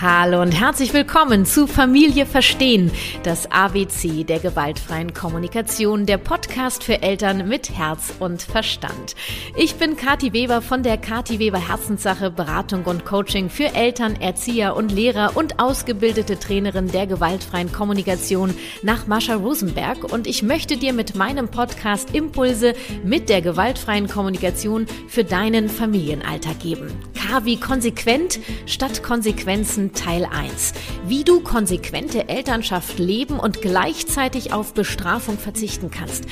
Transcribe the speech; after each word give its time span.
Hallo 0.00 0.40
und 0.42 0.52
herzlich 0.52 0.94
willkommen 0.94 1.44
zu 1.44 1.66
Familie 1.66 2.24
Verstehen, 2.24 2.92
das 3.24 3.50
ABC 3.50 4.22
der 4.22 4.38
gewaltfreien 4.38 5.12
Kommunikation, 5.12 6.06
der 6.06 6.18
Podcast 6.18 6.84
für 6.84 7.02
Eltern 7.02 7.48
mit 7.48 7.76
Herz 7.76 8.14
und 8.20 8.42
Verstand. 8.42 9.16
Ich 9.56 9.74
bin 9.74 9.96
Kathi 9.96 10.32
Weber 10.32 10.62
von 10.62 10.84
der 10.84 10.98
Kathi 10.98 11.40
Weber 11.40 11.58
Herzenssache 11.58 12.30
Beratung 12.30 12.84
und 12.84 13.04
Coaching 13.04 13.50
für 13.50 13.74
Eltern, 13.74 14.14
Erzieher 14.14 14.76
und 14.76 14.92
Lehrer 14.92 15.36
und 15.36 15.58
ausgebildete 15.58 16.38
Trainerin 16.38 16.92
der 16.92 17.08
gewaltfreien 17.08 17.72
Kommunikation 17.72 18.54
nach 18.84 19.08
Mascha 19.08 19.34
Rosenberg 19.34 20.04
und 20.12 20.28
ich 20.28 20.44
möchte 20.44 20.76
dir 20.76 20.92
mit 20.92 21.16
meinem 21.16 21.48
Podcast 21.48 22.14
Impulse 22.14 22.74
mit 23.02 23.28
der 23.28 23.42
gewaltfreien 23.42 24.06
Kommunikation 24.06 24.86
für 25.08 25.24
deinen 25.24 25.68
Familienalltag 25.68 26.60
geben. 26.60 26.92
K 27.14 27.44
wie 27.44 27.58
konsequent 27.58 28.38
statt 28.66 29.02
Konsequenzen 29.02 29.87
Teil 29.92 30.24
1. 30.24 30.72
Wie 31.06 31.24
du 31.24 31.40
konsequente 31.40 32.28
Elternschaft 32.28 32.98
leben 32.98 33.38
und 33.38 33.60
gleichzeitig 33.62 34.52
auf 34.52 34.74
Bestrafung 34.74 35.38
verzichten 35.38 35.90
kannst. 35.90 36.24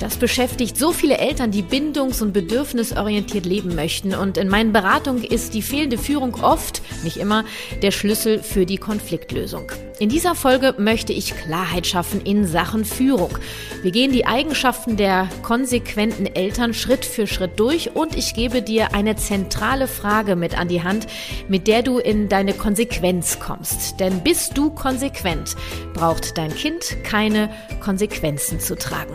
Das 0.00 0.16
beschäftigt 0.16 0.78
so 0.78 0.92
viele 0.92 1.18
Eltern, 1.18 1.50
die 1.50 1.62
bindungs- 1.62 2.22
und 2.22 2.32
bedürfnisorientiert 2.32 3.44
leben 3.44 3.74
möchten. 3.74 4.14
Und 4.14 4.38
in 4.38 4.48
meinen 4.48 4.72
Beratungen 4.72 5.22
ist 5.22 5.52
die 5.52 5.60
fehlende 5.60 5.98
Führung 5.98 6.42
oft, 6.42 6.80
nicht 7.04 7.18
immer, 7.18 7.44
der 7.82 7.90
Schlüssel 7.90 8.42
für 8.42 8.64
die 8.64 8.78
Konfliktlösung. 8.78 9.70
In 9.98 10.08
dieser 10.08 10.34
Folge 10.34 10.74
möchte 10.78 11.12
ich 11.12 11.36
Klarheit 11.36 11.86
schaffen 11.86 12.22
in 12.22 12.46
Sachen 12.46 12.86
Führung. 12.86 13.36
Wir 13.82 13.90
gehen 13.90 14.10
die 14.10 14.24
Eigenschaften 14.24 14.96
der 14.96 15.28
konsequenten 15.42 16.24
Eltern 16.24 16.72
Schritt 16.72 17.04
für 17.04 17.26
Schritt 17.26 17.60
durch 17.60 17.94
und 17.94 18.16
ich 18.16 18.32
gebe 18.32 18.62
dir 18.62 18.94
eine 18.94 19.16
zentrale 19.16 19.86
Frage 19.86 20.34
mit 20.34 20.58
an 20.58 20.68
die 20.68 20.82
Hand, 20.82 21.08
mit 21.48 21.66
der 21.66 21.82
du 21.82 21.98
in 21.98 22.30
deine 22.30 22.54
Konsequenz 22.54 23.38
kommst. 23.38 24.00
Denn 24.00 24.22
bist 24.22 24.56
du 24.56 24.70
konsequent, 24.70 25.56
braucht 25.92 26.38
dein 26.38 26.54
Kind 26.54 26.96
keine 27.04 27.50
Konsequenzen 27.80 28.60
zu 28.60 28.76
tragen. 28.76 29.12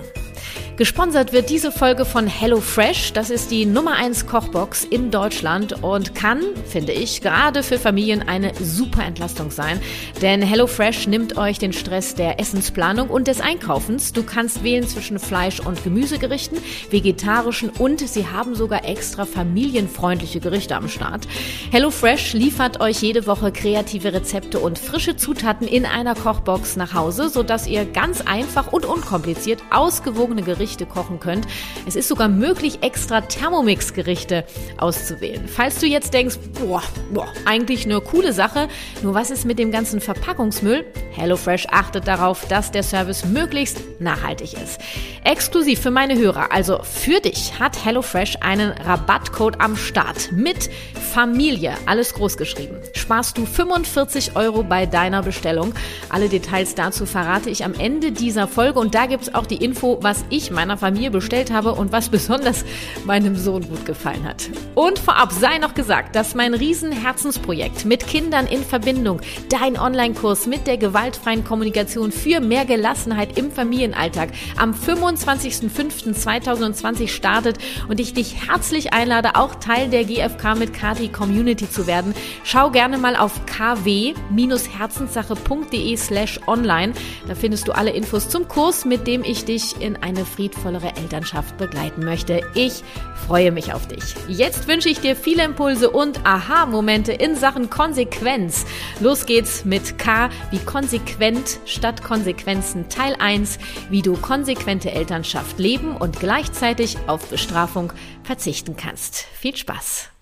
Gesponsert 0.77 1.31
wird 1.31 1.49
diese 1.49 1.71
Folge 1.71 2.03
von 2.03 2.27
HelloFresh. 2.27 3.13
Das 3.13 3.29
ist 3.29 3.49
die 3.49 3.65
Nummer 3.65 3.93
1 3.93 4.25
Kochbox 4.25 4.83
in 4.83 5.09
Deutschland 5.09 5.81
und 5.81 6.15
kann, 6.15 6.41
finde 6.67 6.91
ich, 6.91 7.21
gerade 7.21 7.63
für 7.63 7.79
Familien 7.79 8.27
eine 8.27 8.51
super 8.61 9.05
Entlastung 9.05 9.51
sein. 9.51 9.79
Denn 10.21 10.41
HelloFresh 10.41 11.07
nimmt 11.07 11.37
euch 11.37 11.59
den 11.59 11.71
Stress 11.71 12.15
der 12.15 12.41
Essensplanung 12.41 13.09
und 13.09 13.27
des 13.27 13.39
Einkaufens. 13.39 14.11
Du 14.11 14.23
kannst 14.23 14.65
wählen 14.65 14.85
zwischen 14.85 15.17
Fleisch- 15.17 15.61
und 15.61 15.81
Gemüsegerichten, 15.81 16.57
vegetarischen 16.89 17.69
und 17.69 18.01
sie 18.01 18.27
haben 18.27 18.53
sogar 18.53 18.83
extra 18.83 19.23
familienfreundliche 19.23 20.41
Gerichte 20.41 20.75
am 20.75 20.89
Start. 20.89 21.25
HelloFresh 21.71 22.33
liefert 22.33 22.81
euch 22.81 23.01
jede 23.01 23.27
Woche 23.27 23.53
kreative 23.53 24.11
Rezepte 24.11 24.59
und 24.59 24.77
frische 24.77 25.15
Zutaten 25.15 25.69
in 25.69 25.85
einer 25.85 26.15
Kochbox 26.15 26.75
nach 26.75 26.93
Hause, 26.93 27.29
sodass 27.29 27.65
ihr 27.65 27.85
ganz 27.85 28.19
einfach 28.19 28.73
und 28.73 28.85
unkompliziert 28.85 29.63
ausgewogene 29.71 30.41
Gerichte 30.41 30.64
Gerichte 30.65 30.87
kochen 30.87 31.19
könnt. 31.19 31.45
Es 31.85 31.95
ist 31.95 32.07
sogar 32.07 32.27
möglich, 32.27 32.79
extra 32.81 33.21
Thermomix-Gerichte 33.21 34.45
auszuwählen. 34.77 35.47
Falls 35.47 35.79
du 35.79 35.85
jetzt 35.85 36.11
denkst, 36.11 36.39
boah, 36.59 36.81
boah, 37.13 37.27
eigentlich 37.45 37.85
eine 37.85 38.01
coole 38.01 38.33
Sache, 38.33 38.67
nur 39.03 39.13
was 39.13 39.29
ist 39.29 39.45
mit 39.45 39.59
dem 39.59 39.69
ganzen 39.69 40.01
Verpackungsmüll? 40.01 40.83
HelloFresh 41.11 41.67
achtet 41.69 42.07
darauf, 42.07 42.47
dass 42.47 42.71
der 42.71 42.81
Service 42.81 43.25
möglichst 43.25 43.77
nachhaltig 43.99 44.53
ist. 44.53 44.79
Exklusiv 45.23 45.79
für 45.79 45.91
meine 45.91 46.17
Hörer, 46.17 46.51
also 46.51 46.79
für 46.81 47.19
dich, 47.19 47.59
hat 47.59 47.85
HelloFresh 47.85 48.37
einen 48.41 48.71
Rabattcode 48.71 49.61
am 49.61 49.77
Start 49.77 50.31
mit 50.31 50.69
Familie, 51.13 51.75
alles 51.85 52.13
groß 52.15 52.37
geschrieben. 52.37 52.77
Sparst 52.93 53.37
du 53.37 53.45
45 53.45 54.35
Euro 54.35 54.63
bei 54.63 54.85
deiner 54.85 55.21
Bestellung. 55.21 55.73
Alle 56.09 56.27
Details 56.27 56.75
dazu 56.75 57.05
verrate 57.05 57.49
ich 57.49 57.63
am 57.63 57.73
Ende 57.75 58.11
dieser 58.11 58.47
Folge 58.47 58.79
und 58.79 58.95
da 58.95 59.05
gibt 59.05 59.23
es 59.23 59.35
auch 59.35 59.45
die 59.45 59.63
Info, 59.63 59.99
was 60.01 60.25
ich 60.29 60.51
meiner 60.55 60.77
Familie 60.77 61.11
bestellt 61.11 61.51
habe 61.51 61.73
und 61.73 61.91
was 61.91 62.09
besonders 62.09 62.65
meinem 63.05 63.35
Sohn 63.35 63.67
gut 63.67 63.85
gefallen 63.85 64.23
hat. 64.23 64.49
Und 64.73 64.97
vorab 64.97 65.31
sei 65.31 65.59
noch 65.59 65.75
gesagt, 65.75 66.15
dass 66.15 66.33
mein 66.33 66.53
Riesenherzensprojekt 66.53 67.83
mit 67.85 68.07
Kindern 68.07 68.47
in 68.47 68.63
Verbindung, 68.63 69.19
dein 69.49 69.77
Online-Kurs 69.77 70.47
mit 70.47 70.65
der 70.65 70.77
gewaltfreien 70.77 71.43
Kommunikation 71.43 72.11
für 72.11 72.39
mehr 72.39 72.63
Gelassenheit 72.65 73.37
im 73.37 73.51
Familienalltag 73.51 74.29
am 74.57 74.71
25.05.2020 74.71 77.09
startet 77.09 77.57
und 77.87 77.99
ich 77.99 78.13
dich 78.13 78.47
herzlich 78.47 78.93
einlade, 78.93 79.35
auch 79.35 79.55
Teil 79.55 79.89
der 79.89 80.05
GFK 80.05 80.55
mit 80.57 80.73
Kati 80.73 81.09
Community 81.09 81.69
zu 81.69 81.85
werden. 81.85 82.15
Schau 82.43 82.71
gerne 82.71 82.97
mal 82.97 83.17
auf 83.17 83.45
kw-herzenssache.de 83.45 85.97
slash 85.97 86.39
online. 86.47 86.93
Da 87.27 87.35
findest 87.35 87.67
du 87.67 87.73
alle 87.73 87.91
Infos 87.91 88.29
zum 88.29 88.47
Kurs, 88.47 88.85
mit 88.85 89.05
dem 89.05 89.23
ich 89.23 89.45
dich 89.45 89.79
in 89.81 89.97
eine 89.97 90.25
friedliche 90.25 90.44
friedvollere 90.45 90.95
Elternschaft 90.95 91.57
begleiten 91.57 92.05
möchte. 92.05 92.41
Ich 92.53 92.83
freue 93.27 93.51
mich 93.51 93.73
auf 93.73 93.87
dich. 93.87 94.03
Jetzt 94.27 94.67
wünsche 94.67 94.89
ich 94.89 94.99
dir 94.99 95.15
viele 95.15 95.43
Impulse 95.43 95.89
und 95.89 96.23
Aha-Momente 96.23 97.13
in 97.13 97.35
Sachen 97.35 97.71
Konsequenz. 97.71 98.65
Los 98.99 99.25
geht's 99.25 99.65
mit 99.65 99.97
K 99.97 100.29
wie 100.51 100.59
konsequent 100.59 101.59
statt 101.65 102.03
Konsequenzen 102.03 102.89
Teil 102.89 103.15
1, 103.17 103.57
wie 103.89 104.03
du 104.03 104.15
konsequente 104.17 104.91
Elternschaft 104.91 105.57
leben 105.57 105.97
und 105.97 106.19
gleichzeitig 106.19 106.97
auf 107.07 107.27
Bestrafung 107.29 107.91
verzichten 108.23 108.75
kannst. 108.77 109.15
Viel 109.15 109.55
Spaß! 109.55 110.14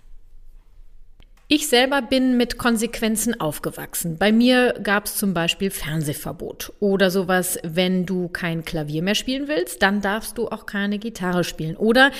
Ich 1.56 1.68
selber 1.68 2.02
bin 2.02 2.36
mit 2.36 2.58
Konsequenzen 2.58 3.40
aufgewachsen. 3.40 4.18
Bei 4.18 4.32
mir 4.32 4.74
gab 4.82 5.04
es 5.04 5.14
zum 5.14 5.34
Beispiel 5.34 5.70
Fernsehverbot 5.70 6.72
oder 6.80 7.12
sowas, 7.12 7.60
wenn 7.62 8.06
du 8.06 8.26
kein 8.26 8.64
Klavier 8.64 9.04
mehr 9.04 9.14
spielen 9.14 9.46
willst, 9.46 9.80
dann 9.80 10.00
darfst 10.00 10.36
du 10.36 10.48
auch 10.48 10.66
keine 10.66 10.98
Gitarre 10.98 11.44
spielen. 11.44 11.76
Oder 11.76 12.10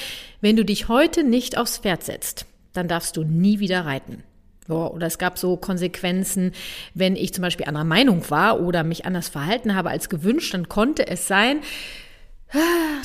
wenn 0.41 0.55
du 0.55 0.65
dich 0.65 0.87
heute 0.87 1.25
nicht 1.25 1.59
aufs 1.59 1.79
Pferd 1.79 2.05
setzt, 2.05 2.47
dann 2.75 2.87
darfst 2.87 3.17
du 3.17 3.25
nie 3.25 3.59
wieder 3.59 3.85
reiten. 3.85 4.23
Oder 4.69 5.09
es 5.09 5.19
gab 5.19 5.37
so 5.37 5.57
Konsequenzen, 5.57 6.53
wenn 6.95 7.17
ich 7.17 7.35
zum 7.35 7.43
Beispiel 7.43 7.67
anderer 7.67 7.83
Meinung 7.83 8.31
war 8.31 8.61
oder 8.61 8.85
mich 8.85 9.05
anders 9.05 9.29
verhalten 9.29 9.75
habe 9.75 9.91
als 9.91 10.09
gewünscht, 10.09 10.55
dann 10.55 10.69
konnte 10.69 11.09
es 11.09 11.27
sein, 11.27 11.59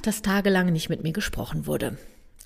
dass 0.03 0.21
tagelang 0.21 0.71
nicht 0.71 0.89
mit 0.89 1.01
mir 1.01 1.11
gesprochen 1.11 1.65
wurde. 1.65 1.97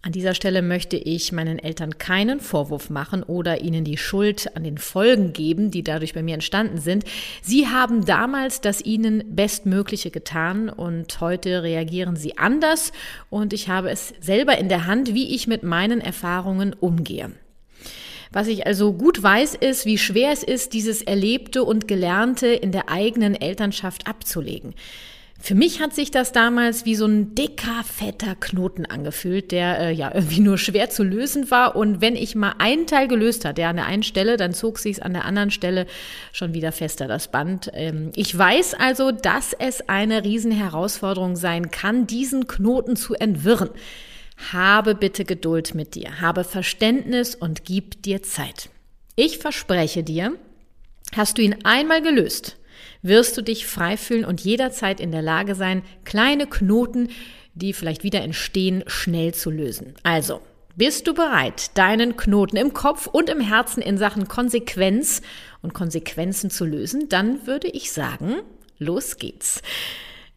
An 0.05 0.11
dieser 0.11 0.35
Stelle 0.35 0.61
möchte 0.61 0.97
ich 0.97 1.31
meinen 1.31 1.59
Eltern 1.59 1.97
keinen 1.97 2.41
Vorwurf 2.41 2.89
machen 2.89 3.23
oder 3.23 3.61
ihnen 3.61 3.85
die 3.85 3.95
Schuld 3.95 4.53
an 4.53 4.65
den 4.65 4.77
Folgen 4.77 5.31
geben, 5.31 5.71
die 5.71 5.81
dadurch 5.81 6.13
bei 6.13 6.21
mir 6.21 6.33
entstanden 6.33 6.77
sind. 6.77 7.05
Sie 7.41 7.67
haben 7.67 8.03
damals 8.03 8.59
das 8.59 8.81
ihnen 8.81 9.23
Bestmögliche 9.33 10.11
getan 10.11 10.67
und 10.67 11.21
heute 11.21 11.63
reagieren 11.63 12.17
sie 12.17 12.37
anders 12.37 12.91
und 13.29 13.53
ich 13.53 13.69
habe 13.69 13.91
es 13.91 14.13
selber 14.19 14.57
in 14.57 14.67
der 14.67 14.87
Hand, 14.87 15.13
wie 15.13 15.33
ich 15.33 15.47
mit 15.47 15.63
meinen 15.63 16.01
Erfahrungen 16.01 16.73
umgehe. 16.73 17.31
Was 18.29 18.47
ich 18.47 18.67
also 18.67 18.91
gut 18.91 19.23
weiß, 19.23 19.55
ist, 19.55 19.85
wie 19.85 19.97
schwer 19.97 20.33
es 20.33 20.43
ist, 20.43 20.73
dieses 20.73 21.01
Erlebte 21.01 21.63
und 21.63 21.87
Gelernte 21.87 22.47
in 22.47 22.73
der 22.73 22.89
eigenen 22.89 23.39
Elternschaft 23.39 24.05
abzulegen. 24.05 24.73
Für 25.45 25.55
mich 25.55 25.81
hat 25.81 25.93
sich 25.93 26.09
das 26.09 26.31
damals 26.31 26.85
wie 26.85 26.95
so 26.95 27.05
ein 27.05 27.35
dicker, 27.35 27.83
fetter 27.83 28.33
Knoten 28.33 28.85
angefühlt, 28.85 29.51
der 29.51 29.77
äh, 29.77 29.91
ja 29.91 30.09
irgendwie 30.15 30.39
nur 30.39 30.57
schwer 30.57 30.89
zu 30.89 31.03
lösen 31.03 31.51
war. 31.51 31.75
Und 31.75 31.99
wenn 31.99 32.15
ich 32.15 32.33
mal 32.33 32.55
einen 32.59 32.87
Teil 32.87 33.09
gelöst 33.09 33.43
hatte, 33.43 33.55
der 33.55 33.67
an 33.67 33.75
der 33.75 33.85
einen 33.85 34.03
Stelle, 34.03 34.37
dann 34.37 34.53
zog 34.53 34.79
sich 34.79 34.93
es 34.93 35.01
an 35.01 35.11
der 35.11 35.25
anderen 35.25 35.51
Stelle 35.51 35.85
schon 36.31 36.53
wieder 36.53 36.71
fester, 36.71 37.09
das 37.09 37.29
Band. 37.29 37.69
Ähm, 37.73 38.13
ich 38.15 38.37
weiß 38.37 38.75
also, 38.75 39.11
dass 39.11 39.51
es 39.51 39.89
eine 39.89 40.23
Riesenherausforderung 40.23 41.35
sein 41.35 41.71
kann, 41.71 42.07
diesen 42.07 42.47
Knoten 42.47 42.95
zu 42.95 43.13
entwirren. 43.13 43.71
Habe 44.53 44.95
bitte 44.95 45.25
Geduld 45.25 45.75
mit 45.75 45.95
dir, 45.95 46.21
habe 46.21 46.45
Verständnis 46.45 47.35
und 47.35 47.65
gib 47.65 48.01
dir 48.01 48.23
Zeit. 48.23 48.69
Ich 49.17 49.39
verspreche 49.39 50.03
dir, 50.03 50.37
hast 51.13 51.37
du 51.37 51.41
ihn 51.41 51.57
einmal 51.65 52.01
gelöst, 52.01 52.55
wirst 53.03 53.37
du 53.37 53.43
dich 53.43 53.67
frei 53.67 53.97
fühlen 53.97 54.25
und 54.25 54.41
jederzeit 54.41 54.99
in 54.99 55.11
der 55.11 55.21
Lage 55.21 55.53
sein, 55.53 55.83
kleine 56.05 56.47
Knoten, 56.47 57.09
die 57.53 57.73
vielleicht 57.73 58.03
wieder 58.03 58.21
entstehen, 58.21 58.83
schnell 58.87 59.33
zu 59.33 59.51
lösen. 59.51 59.93
Also, 60.01 60.41
bist 60.75 61.05
du 61.05 61.13
bereit, 61.13 61.77
deinen 61.77 62.17
Knoten 62.17 62.57
im 62.57 62.73
Kopf 62.73 63.05
und 63.05 63.29
im 63.29 63.39
Herzen 63.39 63.83
in 63.83 63.99
Sachen 63.99 64.27
Konsequenz 64.27 65.21
und 65.61 65.75
Konsequenzen 65.75 66.49
zu 66.49 66.65
lösen? 66.65 67.09
Dann 67.09 67.45
würde 67.45 67.67
ich 67.67 67.91
sagen, 67.91 68.37
los 68.79 69.17
geht's. 69.17 69.61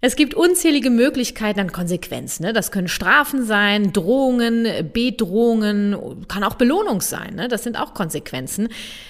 Es 0.07 0.15
gibt 0.15 0.35
unzählige 0.35 0.91
Möglichkeiten 0.91 1.59
an 1.59 1.73
Konsequenzen. 1.73 2.45
Ne? 2.45 2.53
Das 2.53 2.71
können 2.71 2.87
Strafen 2.87 3.45
sein, 3.45 3.93
Drohungen, 3.93 4.89
Bedrohungen, 4.93 6.29
kann 6.29 6.45
auch 6.45 6.55
Belohnung 6.55 7.01
sein. 7.01 7.35
Ne? 7.35 7.49
Das 7.49 7.65
sind 7.65 7.77
auch 7.77 7.93
Konsequenzen. 7.93 8.69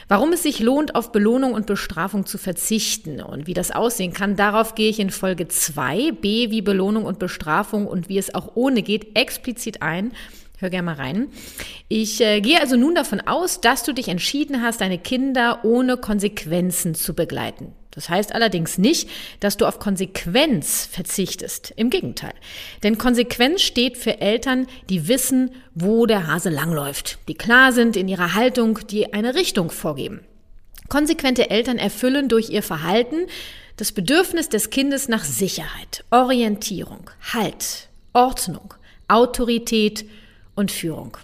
Warum 0.08 0.32
es 0.32 0.42
sich 0.42 0.58
lohnt, 0.58 0.94
auf 0.94 1.12
Belohnung 1.12 1.52
und 1.52 1.66
Bestrafung 1.66 2.24
zu 2.24 2.38
verzichten 2.38 3.20
und 3.20 3.46
wie 3.46 3.52
das 3.52 3.72
aussehen 3.72 4.14
kann, 4.14 4.36
darauf 4.36 4.74
gehe 4.74 4.88
ich 4.88 4.98
in 4.98 5.10
Folge 5.10 5.48
2, 5.48 6.12
B 6.12 6.50
wie 6.50 6.62
Belohnung 6.62 7.04
und 7.04 7.18
Bestrafung 7.18 7.86
und 7.86 8.08
wie 8.08 8.16
es 8.16 8.34
auch 8.34 8.52
ohne 8.54 8.80
geht, 8.80 9.18
explizit 9.18 9.82
ein. 9.82 10.12
Hör 10.56 10.70
gerne 10.70 10.86
mal 10.86 10.94
rein. 10.94 11.26
Ich 11.88 12.22
äh, 12.22 12.40
gehe 12.40 12.58
also 12.58 12.76
nun 12.76 12.94
davon 12.94 13.20
aus, 13.20 13.60
dass 13.60 13.82
du 13.82 13.92
dich 13.92 14.08
entschieden 14.08 14.62
hast, 14.62 14.80
deine 14.80 14.96
Kinder 14.96 15.60
ohne 15.62 15.98
Konsequenzen 15.98 16.94
zu 16.94 17.12
begleiten. 17.12 17.74
Das 17.96 18.08
heißt 18.08 18.32
allerdings 18.34 18.78
nicht, 18.78 19.08
dass 19.40 19.56
du 19.56 19.66
auf 19.66 19.80
Konsequenz 19.80 20.86
verzichtest. 20.86 21.72
Im 21.76 21.90
Gegenteil. 21.90 22.34
Denn 22.84 22.98
Konsequenz 22.98 23.62
steht 23.62 23.96
für 23.96 24.20
Eltern, 24.20 24.68
die 24.88 25.08
wissen, 25.08 25.50
wo 25.74 26.06
der 26.06 26.28
Hase 26.28 26.50
langläuft, 26.50 27.18
die 27.26 27.34
klar 27.34 27.72
sind 27.72 27.96
in 27.96 28.06
ihrer 28.06 28.34
Haltung, 28.34 28.78
die 28.88 29.12
eine 29.12 29.34
Richtung 29.34 29.70
vorgeben. 29.70 30.20
Konsequente 30.88 31.50
Eltern 31.50 31.78
erfüllen 31.78 32.28
durch 32.28 32.50
ihr 32.50 32.62
Verhalten 32.62 33.26
das 33.76 33.92
Bedürfnis 33.92 34.48
des 34.48 34.70
Kindes 34.70 35.08
nach 35.08 35.24
Sicherheit, 35.24 36.04
Orientierung, 36.10 37.10
Halt, 37.32 37.88
Ordnung, 38.12 38.74
Autorität 39.08 40.06
und 40.54 40.70
Führung. 40.70 41.16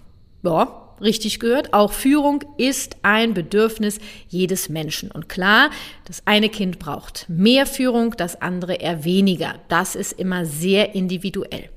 Ja, 0.43 0.82
richtig 1.03 1.39
gehört, 1.39 1.73
auch 1.73 1.93
Führung 1.93 2.43
ist 2.57 2.97
ein 3.03 3.33
Bedürfnis 3.33 3.99
jedes 4.29 4.69
Menschen. 4.69 5.11
Und 5.11 5.29
klar, 5.29 5.69
das 6.05 6.23
eine 6.25 6.49
Kind 6.49 6.79
braucht 6.79 7.25
mehr 7.27 7.65
Führung, 7.65 8.15
das 8.17 8.41
andere 8.41 8.75
eher 8.75 9.03
weniger. 9.03 9.55
Das 9.67 9.95
ist 9.95 10.13
immer 10.13 10.45
sehr 10.45 10.95
individuell. 10.95 11.69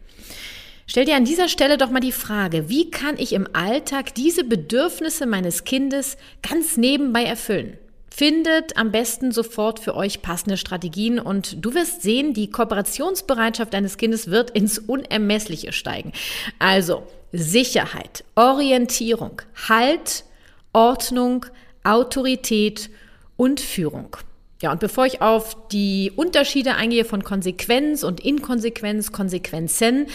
Stell 0.88 1.04
dir 1.04 1.16
an 1.16 1.24
dieser 1.24 1.48
Stelle 1.48 1.78
doch 1.78 1.90
mal 1.90 2.00
die 2.00 2.12
Frage, 2.12 2.68
wie 2.68 2.90
kann 2.90 3.16
ich 3.18 3.32
im 3.32 3.48
Alltag 3.52 4.14
diese 4.14 4.44
Bedürfnisse 4.44 5.26
meines 5.26 5.64
Kindes 5.64 6.16
ganz 6.48 6.76
nebenbei 6.76 7.24
erfüllen? 7.24 7.76
Findet 8.08 8.78
am 8.78 8.92
besten 8.92 9.32
sofort 9.32 9.80
für 9.80 9.94
euch 9.94 10.22
passende 10.22 10.56
Strategien 10.56 11.18
und 11.18 11.62
du 11.62 11.74
wirst 11.74 12.02
sehen, 12.02 12.32
die 12.32 12.50
Kooperationsbereitschaft 12.50 13.74
deines 13.74 13.98
Kindes 13.98 14.30
wird 14.30 14.52
ins 14.52 14.78
Unermessliche 14.78 15.72
steigen. 15.72 16.12
Also 16.58 17.02
Sicherheit, 17.36 18.24
Orientierung, 18.34 19.42
Halt, 19.68 20.24
Ordnung, 20.72 21.46
Autorität 21.84 22.90
und 23.36 23.60
Führung. 23.60 24.16
Ja, 24.62 24.72
und 24.72 24.80
bevor 24.80 25.06
ich 25.06 25.20
auf 25.20 25.68
die 25.68 26.12
Unterschiede 26.16 26.74
eingehe 26.74 27.04
von 27.04 27.22
Konsequenz 27.22 28.02
und 28.02 28.20
Inkonsequenz, 28.20 29.12
Konsequenzen, 29.12 30.06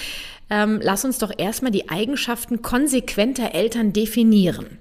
ähm, 0.49 0.79
lass 0.81 1.05
uns 1.05 1.19
doch 1.19 1.31
erstmal 1.37 1.71
die 1.71 1.89
Eigenschaften 1.89 2.61
konsequenter 2.61 3.53
Eltern 3.53 3.93
definieren. 3.93 4.79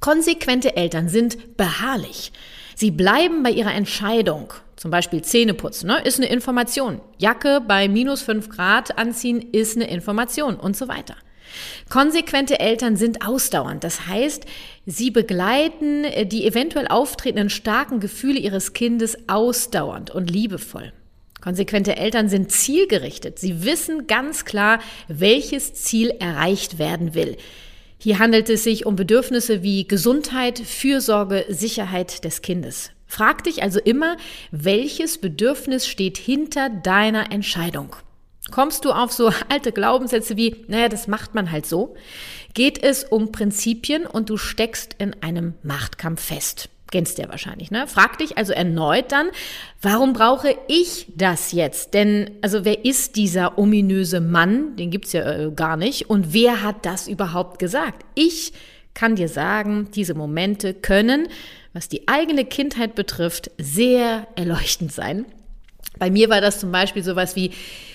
Konsequente 0.00 0.76
Eltern 0.76 1.08
sind 1.08 1.56
beharrlich. 1.56 2.32
Sie 2.76 2.90
bleiben 2.90 3.42
bei 3.42 3.50
ihrer 3.50 3.74
Entscheidung. 3.74 4.52
Zum 4.76 4.90
Beispiel 4.90 5.22
Zähneputzen, 5.22 5.88
ne, 5.88 6.02
ist 6.02 6.18
eine 6.18 6.28
Information. 6.28 7.00
Jacke 7.18 7.60
bei 7.66 7.88
minus 7.88 8.22
fünf 8.22 8.48
Grad 8.48 8.98
anziehen 8.98 9.40
ist 9.52 9.76
eine 9.76 9.88
Information 9.88 10.56
und 10.56 10.76
so 10.76 10.88
weiter. 10.88 11.14
Konsequente 11.88 12.60
Eltern 12.60 12.96
sind 12.96 13.26
ausdauernd. 13.26 13.84
Das 13.84 14.06
heißt, 14.06 14.44
sie 14.86 15.10
begleiten 15.10 16.04
die 16.28 16.46
eventuell 16.46 16.88
auftretenden 16.88 17.50
starken 17.50 18.00
Gefühle 18.00 18.38
ihres 18.38 18.72
Kindes 18.72 19.16
ausdauernd 19.28 20.10
und 20.10 20.30
liebevoll. 20.30 20.92
Konsequente 21.40 21.96
Eltern 21.96 22.28
sind 22.28 22.52
zielgerichtet. 22.52 23.38
Sie 23.38 23.64
wissen 23.64 24.06
ganz 24.06 24.44
klar, 24.44 24.78
welches 25.08 25.74
Ziel 25.74 26.10
erreicht 26.20 26.78
werden 26.78 27.14
will. 27.14 27.36
Hier 27.98 28.18
handelt 28.18 28.48
es 28.48 28.64
sich 28.64 28.86
um 28.86 28.96
Bedürfnisse 28.96 29.62
wie 29.62 29.86
Gesundheit, 29.86 30.58
Fürsorge, 30.58 31.44
Sicherheit 31.48 32.24
des 32.24 32.42
Kindes. 32.42 32.90
Frag 33.06 33.44
dich 33.44 33.62
also 33.62 33.78
immer, 33.78 34.16
welches 34.50 35.18
Bedürfnis 35.18 35.86
steht 35.86 36.16
hinter 36.16 36.70
deiner 36.70 37.30
Entscheidung. 37.30 37.94
Kommst 38.52 38.84
du 38.84 38.92
auf 38.92 39.12
so 39.12 39.32
alte 39.48 39.72
Glaubenssätze 39.72 40.36
wie, 40.36 40.64
naja, 40.68 40.88
das 40.88 41.08
macht 41.08 41.34
man 41.34 41.50
halt 41.50 41.66
so, 41.66 41.96
geht 42.54 42.80
es 42.82 43.02
um 43.02 43.32
Prinzipien 43.32 44.06
und 44.06 44.30
du 44.30 44.36
steckst 44.36 44.94
in 44.98 45.20
einem 45.22 45.54
Machtkampf 45.64 46.22
fest. 46.22 46.68
Kennst 46.92 47.16
du 47.16 47.22
ja 47.22 47.30
wahrscheinlich, 47.30 47.70
ne? 47.70 47.86
Frag 47.86 48.18
dich 48.18 48.36
also 48.36 48.52
erneut 48.52 49.12
dann, 49.12 49.30
warum 49.80 50.12
brauche 50.12 50.54
ich 50.68 51.06
das 51.16 51.52
jetzt? 51.52 51.94
Denn, 51.94 52.30
also 52.42 52.66
wer 52.66 52.84
ist 52.84 53.16
dieser 53.16 53.56
ominöse 53.56 54.20
Mann? 54.20 54.76
Den 54.76 54.90
gibt's 54.90 55.14
ja 55.14 55.22
äh, 55.22 55.50
gar 55.50 55.78
nicht. 55.78 56.10
Und 56.10 56.34
wer 56.34 56.62
hat 56.62 56.84
das 56.84 57.08
überhaupt 57.08 57.58
gesagt? 57.58 58.04
Ich 58.14 58.52
kann 58.92 59.16
dir 59.16 59.28
sagen, 59.28 59.88
diese 59.94 60.12
Momente 60.12 60.74
können, 60.74 61.28
was 61.72 61.88
die 61.88 62.08
eigene 62.08 62.44
Kindheit 62.44 62.94
betrifft, 62.94 63.50
sehr 63.56 64.26
erleuchtend 64.36 64.92
sein. 64.92 65.24
Bei 65.98 66.10
mir 66.10 66.30
war 66.30 66.40
das 66.40 66.58
zum 66.60 66.72
Beispiel 66.72 67.02
sowas 67.02 67.36
wie, 67.36 67.52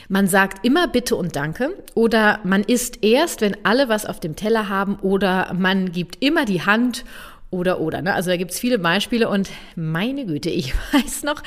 man 0.10 0.28
sagt 0.28 0.66
immer 0.66 0.88
Bitte 0.88 1.16
und 1.16 1.36
Danke 1.36 1.72
oder 1.94 2.40
man 2.44 2.64
isst 2.64 3.04
erst, 3.04 3.42
wenn 3.42 3.58
alle 3.66 3.90
was 3.90 4.06
auf 4.06 4.20
dem 4.20 4.36
Teller 4.36 4.70
haben 4.70 4.98
oder 5.02 5.54
man 5.54 5.92
gibt 5.92 6.24
immer 6.24 6.46
die 6.46 6.62
Hand 6.62 7.04
oder 7.50 7.80
oder. 7.80 8.02
Ne? 8.02 8.14
Also 8.14 8.30
da 8.30 8.38
gibt's 8.38 8.60
viele 8.60 8.80
Beispiele 8.80 9.30
und 9.30 9.50
meine 9.76 10.26
Güte, 10.26 10.50
ich 10.50 10.74
weiß 10.94 11.24
noch, 11.24 11.42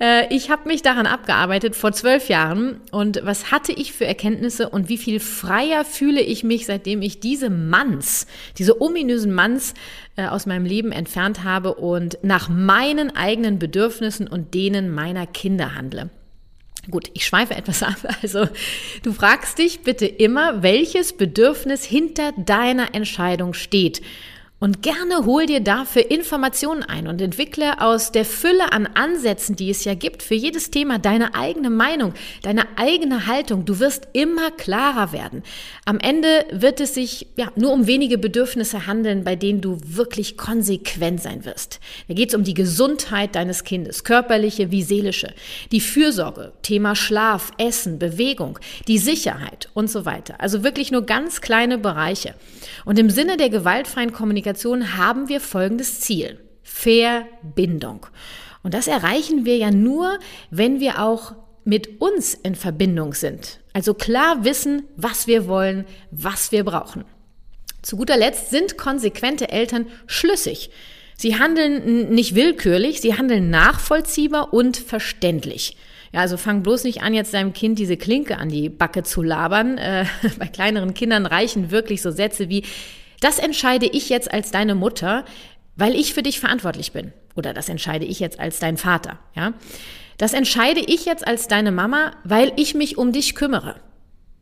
äh, 0.00 0.34
ich 0.34 0.50
habe 0.50 0.68
mich 0.68 0.82
daran 0.82 1.06
abgearbeitet 1.06 1.76
vor 1.76 1.92
zwölf 1.92 2.28
Jahren 2.28 2.80
und 2.90 3.20
was 3.24 3.50
hatte 3.50 3.72
ich 3.72 3.92
für 3.92 4.06
Erkenntnisse 4.06 4.68
und 4.68 4.88
wie 4.88 4.98
viel 4.98 5.20
freier 5.20 5.84
fühle 5.84 6.20
ich 6.20 6.44
mich, 6.44 6.66
seitdem 6.66 7.02
ich 7.02 7.20
diese 7.20 7.50
Manns, 7.50 8.26
diese 8.58 8.80
ominösen 8.80 9.32
Manns 9.32 9.74
äh, 10.16 10.26
aus 10.26 10.46
meinem 10.46 10.64
Leben 10.64 10.92
entfernt 10.92 11.44
habe 11.44 11.74
und 11.74 12.18
nach 12.22 12.48
meinen 12.48 13.14
eigenen 13.14 13.58
Bedürfnissen 13.58 14.26
und 14.26 14.54
denen 14.54 14.90
meiner 14.90 15.26
Kinder 15.26 15.74
handle. 15.74 16.10
Gut, 16.90 17.10
ich 17.12 17.26
schweife 17.26 17.54
etwas 17.54 17.82
ab. 17.82 17.96
Also, 18.22 18.48
du 19.02 19.12
fragst 19.12 19.58
dich 19.58 19.80
bitte 19.80 20.06
immer, 20.06 20.62
welches 20.62 21.12
Bedürfnis 21.12 21.84
hinter 21.84 22.32
deiner 22.32 22.94
Entscheidung 22.94 23.52
steht. 23.52 24.00
Und 24.62 24.82
gerne 24.82 25.24
hol 25.24 25.46
dir 25.46 25.60
dafür 25.60 26.10
Informationen 26.10 26.82
ein 26.82 27.08
und 27.08 27.22
entwickle 27.22 27.80
aus 27.80 28.12
der 28.12 28.26
Fülle 28.26 28.74
an 28.74 28.86
Ansätzen, 28.92 29.56
die 29.56 29.70
es 29.70 29.86
ja 29.86 29.94
gibt, 29.94 30.22
für 30.22 30.34
jedes 30.34 30.70
Thema 30.70 30.98
deine 30.98 31.34
eigene 31.34 31.70
Meinung, 31.70 32.12
deine 32.42 32.64
eigene 32.76 33.26
Haltung. 33.26 33.64
Du 33.64 33.80
wirst 33.80 34.08
immer 34.12 34.50
klarer 34.50 35.12
werden. 35.12 35.44
Am 35.86 35.98
Ende 35.98 36.44
wird 36.50 36.80
es 36.80 36.92
sich 36.92 37.28
ja 37.38 37.50
nur 37.56 37.72
um 37.72 37.86
wenige 37.86 38.18
Bedürfnisse 38.18 38.86
handeln, 38.86 39.24
bei 39.24 39.34
denen 39.34 39.62
du 39.62 39.78
wirklich 39.82 40.36
konsequent 40.36 41.22
sein 41.22 41.46
wirst. 41.46 41.80
Da 42.08 42.12
geht 42.12 42.28
es 42.28 42.34
um 42.34 42.44
die 42.44 42.52
Gesundheit 42.52 43.36
deines 43.36 43.64
Kindes, 43.64 44.04
körperliche 44.04 44.70
wie 44.70 44.82
seelische, 44.82 45.32
die 45.72 45.80
Fürsorge, 45.80 46.52
Thema 46.60 46.94
Schlaf, 46.94 47.50
Essen, 47.56 47.98
Bewegung, 47.98 48.58
die 48.88 48.98
Sicherheit 48.98 49.70
und 49.72 49.88
so 49.88 50.04
weiter. 50.04 50.34
Also 50.38 50.62
wirklich 50.62 50.90
nur 50.90 51.06
ganz 51.06 51.40
kleine 51.40 51.78
Bereiche. 51.78 52.34
Und 52.84 52.98
im 52.98 53.08
Sinne 53.08 53.38
der 53.38 53.48
gewaltfreien 53.48 54.12
Kommunikation 54.12 54.49
Kommunikation 54.50 54.96
haben 54.96 55.28
wir 55.28 55.40
folgendes 55.40 56.00
Ziel. 56.00 56.40
Verbindung. 56.62 58.06
Und 58.62 58.74
das 58.74 58.88
erreichen 58.88 59.44
wir 59.44 59.56
ja 59.56 59.70
nur, 59.70 60.18
wenn 60.50 60.80
wir 60.80 61.00
auch 61.00 61.34
mit 61.64 62.00
uns 62.00 62.34
in 62.34 62.54
Verbindung 62.54 63.14
sind. 63.14 63.60
Also 63.72 63.94
klar 63.94 64.44
wissen, 64.44 64.84
was 64.96 65.26
wir 65.26 65.46
wollen, 65.46 65.84
was 66.10 66.52
wir 66.52 66.64
brauchen. 66.64 67.04
Zu 67.82 67.96
guter 67.96 68.16
Letzt 68.16 68.50
sind 68.50 68.76
konsequente 68.76 69.50
Eltern 69.50 69.86
schlüssig. 70.06 70.70
Sie 71.16 71.38
handeln 71.38 72.10
nicht 72.10 72.34
willkürlich, 72.34 73.00
sie 73.00 73.14
handeln 73.14 73.50
nachvollziehbar 73.50 74.52
und 74.52 74.76
verständlich. 74.76 75.76
Ja, 76.12 76.20
also 76.20 76.36
fang 76.36 76.62
bloß 76.62 76.84
nicht 76.84 77.02
an, 77.02 77.14
jetzt 77.14 77.34
deinem 77.34 77.52
Kind 77.52 77.78
diese 77.78 77.96
Klinke 77.96 78.38
an 78.38 78.48
die 78.48 78.68
Backe 78.68 79.02
zu 79.02 79.22
labern. 79.22 79.78
Äh, 79.78 80.06
bei 80.38 80.46
kleineren 80.46 80.94
Kindern 80.94 81.26
reichen 81.26 81.70
wirklich 81.70 82.02
so 82.02 82.10
Sätze 82.10 82.48
wie, 82.48 82.64
das 83.20 83.38
entscheide 83.38 83.86
ich 83.86 84.08
jetzt 84.08 84.32
als 84.32 84.50
deine 84.50 84.74
Mutter, 84.74 85.24
weil 85.76 85.94
ich 85.94 86.14
für 86.14 86.22
dich 86.22 86.40
verantwortlich 86.40 86.92
bin. 86.92 87.12
Oder 87.34 87.54
das 87.54 87.68
entscheide 87.68 88.04
ich 88.04 88.20
jetzt 88.20 88.40
als 88.40 88.58
dein 88.58 88.76
Vater, 88.76 89.18
ja. 89.34 89.52
Das 90.18 90.34
entscheide 90.34 90.80
ich 90.80 91.06
jetzt 91.06 91.26
als 91.26 91.48
deine 91.48 91.72
Mama, 91.72 92.12
weil 92.24 92.52
ich 92.56 92.74
mich 92.74 92.98
um 92.98 93.10
dich 93.12 93.34
kümmere. 93.34 93.76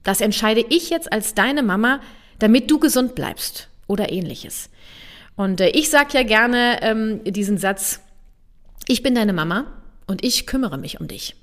Das 0.02 0.20
entscheide 0.20 0.64
ich 0.68 0.90
jetzt 0.90 1.12
als 1.12 1.34
deine 1.34 1.62
Mama, 1.62 2.00
damit 2.40 2.68
du 2.68 2.80
gesund 2.80 3.14
bleibst 3.14 3.68
oder 3.86 4.10
ähnliches. 4.10 4.70
Und 5.36 5.60
äh, 5.60 5.68
ich 5.68 5.88
sage 5.88 6.14
ja 6.14 6.24
gerne 6.24 6.82
ähm, 6.82 7.22
diesen 7.24 7.58
Satz, 7.58 8.00
ich 8.88 9.04
bin 9.04 9.14
deine 9.14 9.32
Mama 9.32 9.66
und 10.08 10.24
ich 10.24 10.46
kümmere 10.46 10.78
mich 10.78 11.00
um 11.00 11.06
dich. 11.06 11.36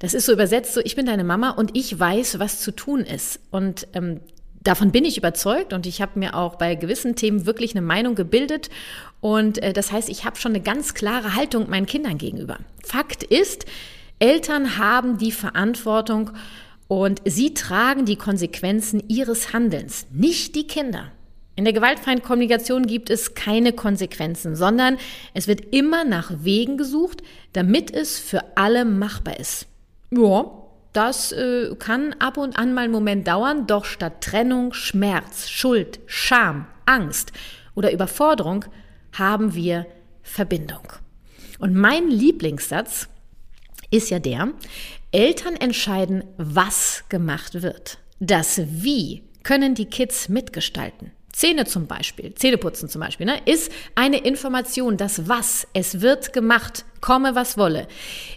Das 0.00 0.12
ist 0.12 0.26
so 0.26 0.32
übersetzt 0.32 0.74
so, 0.74 0.80
ich 0.82 0.96
bin 0.96 1.06
deine 1.06 1.24
Mama 1.24 1.50
und 1.50 1.76
ich 1.76 1.98
weiß, 1.98 2.38
was 2.38 2.60
zu 2.60 2.72
tun 2.72 3.00
ist. 3.00 3.40
Und 3.50 3.86
ähm, 3.94 4.20
Davon 4.62 4.92
bin 4.92 5.04
ich 5.04 5.16
überzeugt 5.16 5.72
und 5.72 5.86
ich 5.86 6.02
habe 6.02 6.18
mir 6.18 6.34
auch 6.34 6.56
bei 6.56 6.74
gewissen 6.74 7.16
Themen 7.16 7.46
wirklich 7.46 7.72
eine 7.72 7.80
Meinung 7.80 8.14
gebildet. 8.14 8.68
Und 9.20 9.62
äh, 9.62 9.72
das 9.72 9.90
heißt, 9.90 10.08
ich 10.08 10.24
habe 10.24 10.36
schon 10.36 10.52
eine 10.52 10.62
ganz 10.62 10.94
klare 10.94 11.34
Haltung 11.34 11.70
meinen 11.70 11.86
Kindern 11.86 12.18
gegenüber. 12.18 12.58
Fakt 12.84 13.22
ist, 13.22 13.64
Eltern 14.18 14.76
haben 14.76 15.16
die 15.16 15.32
Verantwortung 15.32 16.32
und 16.88 17.22
sie 17.24 17.54
tragen 17.54 18.04
die 18.04 18.16
Konsequenzen 18.16 19.02
ihres 19.08 19.52
Handelns, 19.54 20.06
nicht 20.12 20.54
die 20.56 20.66
Kinder. 20.66 21.10
In 21.56 21.64
der 21.64 21.72
gewaltfreien 21.72 22.22
Kommunikation 22.22 22.86
gibt 22.86 23.10
es 23.10 23.34
keine 23.34 23.72
Konsequenzen, 23.72 24.56
sondern 24.56 24.98
es 25.34 25.46
wird 25.46 25.74
immer 25.74 26.04
nach 26.04 26.32
Wegen 26.42 26.76
gesucht, 26.76 27.22
damit 27.52 27.94
es 27.94 28.18
für 28.18 28.56
alle 28.56 28.84
machbar 28.84 29.38
ist. 29.38 29.66
Ja, 30.10 30.59
das 30.92 31.32
äh, 31.32 31.74
kann 31.78 32.14
ab 32.18 32.36
und 32.36 32.58
an 32.58 32.74
mal 32.74 32.82
einen 32.84 32.92
Moment 32.92 33.28
dauern, 33.28 33.66
doch 33.66 33.84
statt 33.84 34.20
Trennung, 34.20 34.72
Schmerz, 34.72 35.48
Schuld, 35.48 36.00
Scham, 36.06 36.66
Angst 36.86 37.32
oder 37.74 37.92
Überforderung 37.92 38.64
haben 39.12 39.54
wir 39.54 39.86
Verbindung. 40.22 40.92
Und 41.58 41.74
mein 41.74 42.08
Lieblingssatz 42.08 43.08
ist 43.90 44.10
ja 44.10 44.18
der, 44.18 44.52
Eltern 45.12 45.56
entscheiden, 45.56 46.24
was 46.36 47.04
gemacht 47.08 47.62
wird. 47.62 47.98
Das 48.20 48.60
Wie 48.64 49.24
können 49.42 49.74
die 49.74 49.86
Kids 49.86 50.28
mitgestalten. 50.28 51.12
Zähne 51.32 51.64
zum 51.64 51.86
Beispiel, 51.86 52.34
Zähneputzen 52.34 52.88
zum 52.88 53.00
Beispiel, 53.00 53.26
ne, 53.26 53.40
ist 53.46 53.72
eine 53.94 54.18
Information, 54.18 54.96
das 54.96 55.28
Was, 55.28 55.66
es 55.72 56.00
wird 56.00 56.32
gemacht, 56.32 56.84
komme 57.00 57.34
was 57.34 57.56
wolle. 57.56 57.86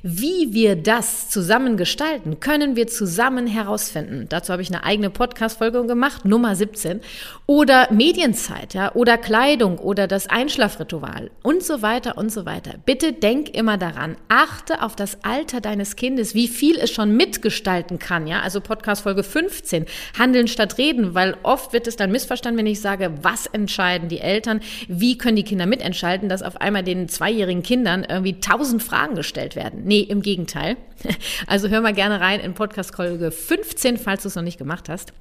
Wie 0.01 0.53
wir 0.53 0.75
das 0.75 1.29
zusammen 1.29 1.77
gestalten, 1.77 2.39
können 2.39 2.75
wir 2.75 2.88
zusammen 2.88 3.48
herausfinden. 3.48 4.27
Dazu 4.29 4.51
habe 4.51 4.62
ich 4.62 4.70
eine 4.70 4.84
eigene 4.84 5.10
Podcast-Folge 5.10 5.86
gemacht, 5.86 6.25
Nummer 6.25 6.55
17. 6.55 7.01
Oder 7.46 7.91
Medienzeit, 7.91 8.74
ja, 8.74 8.93
oder 8.96 9.17
Kleidung 9.17 9.77
oder 9.77 10.08
das 10.08 10.27
Einschlafritual 10.27 11.32
und 11.41 11.63
so 11.63 11.82
weiter 11.82 12.17
und 12.17 12.32
so 12.32 12.46
weiter. 12.46 12.75
Bitte 12.86 13.13
denk 13.13 13.50
immer 13.50 13.77
daran, 13.77 14.15
achte 14.29 14.82
auf 14.82 14.96
das 14.96 15.24
Alter 15.24 15.62
deines 15.62 15.96
Kindes, 15.96 16.36
wie 16.36 16.48
viel 16.48 16.77
es 16.77 16.91
schon 16.91 17.15
mitgestalten 17.15 18.00
kann, 18.00 18.27
ja. 18.27 18.41
Also 18.41 18.62
Podcast-Folge 18.62 19.24
15, 19.24 19.86
Handeln 20.17 20.48
statt 20.48 20.77
Reden, 20.77 21.15
weil 21.15 21.36
oft 21.43 21.74
wird 21.74 21.88
es 21.88 21.96
dann 21.96 22.12
missverstanden, 22.12 22.60
wenn 22.60 22.67
ich 22.67 22.82
sage, 22.82 23.13
was 23.22 23.46
entscheiden 23.48 24.10
die 24.10 24.20
Eltern, 24.20 24.62
wie 24.88 25.17
können 25.17 25.36
die 25.36 25.43
Kinder 25.43 25.65
mitentscheiden, 25.65 26.29
dass 26.29 26.41
auf 26.41 26.62
einmal 26.62 26.84
den 26.84 27.10
zweijährigen 27.10 27.63
Kindern 27.63 28.05
irgendwie 28.08 28.39
tausend 28.54 28.84
Fragen 28.84 29.16
gestellt 29.16 29.56
werden. 29.56 29.84
Nee, 29.86 30.02
im 30.02 30.22
Gegenteil. 30.22 30.78
Also 31.48 31.68
hör 31.70 31.82
mal 31.82 31.94
gerne 31.94 32.20
rein 32.20 32.40
in 32.40 32.54
Podcast 32.54 32.96
Folge 32.96 33.32
15, 33.32 33.98
falls 33.98 34.24
du 34.24 34.30
es 34.30 34.36
noch 34.36 34.44
nicht 34.44 34.58
gemacht 34.58 34.90
hast. 34.90 35.14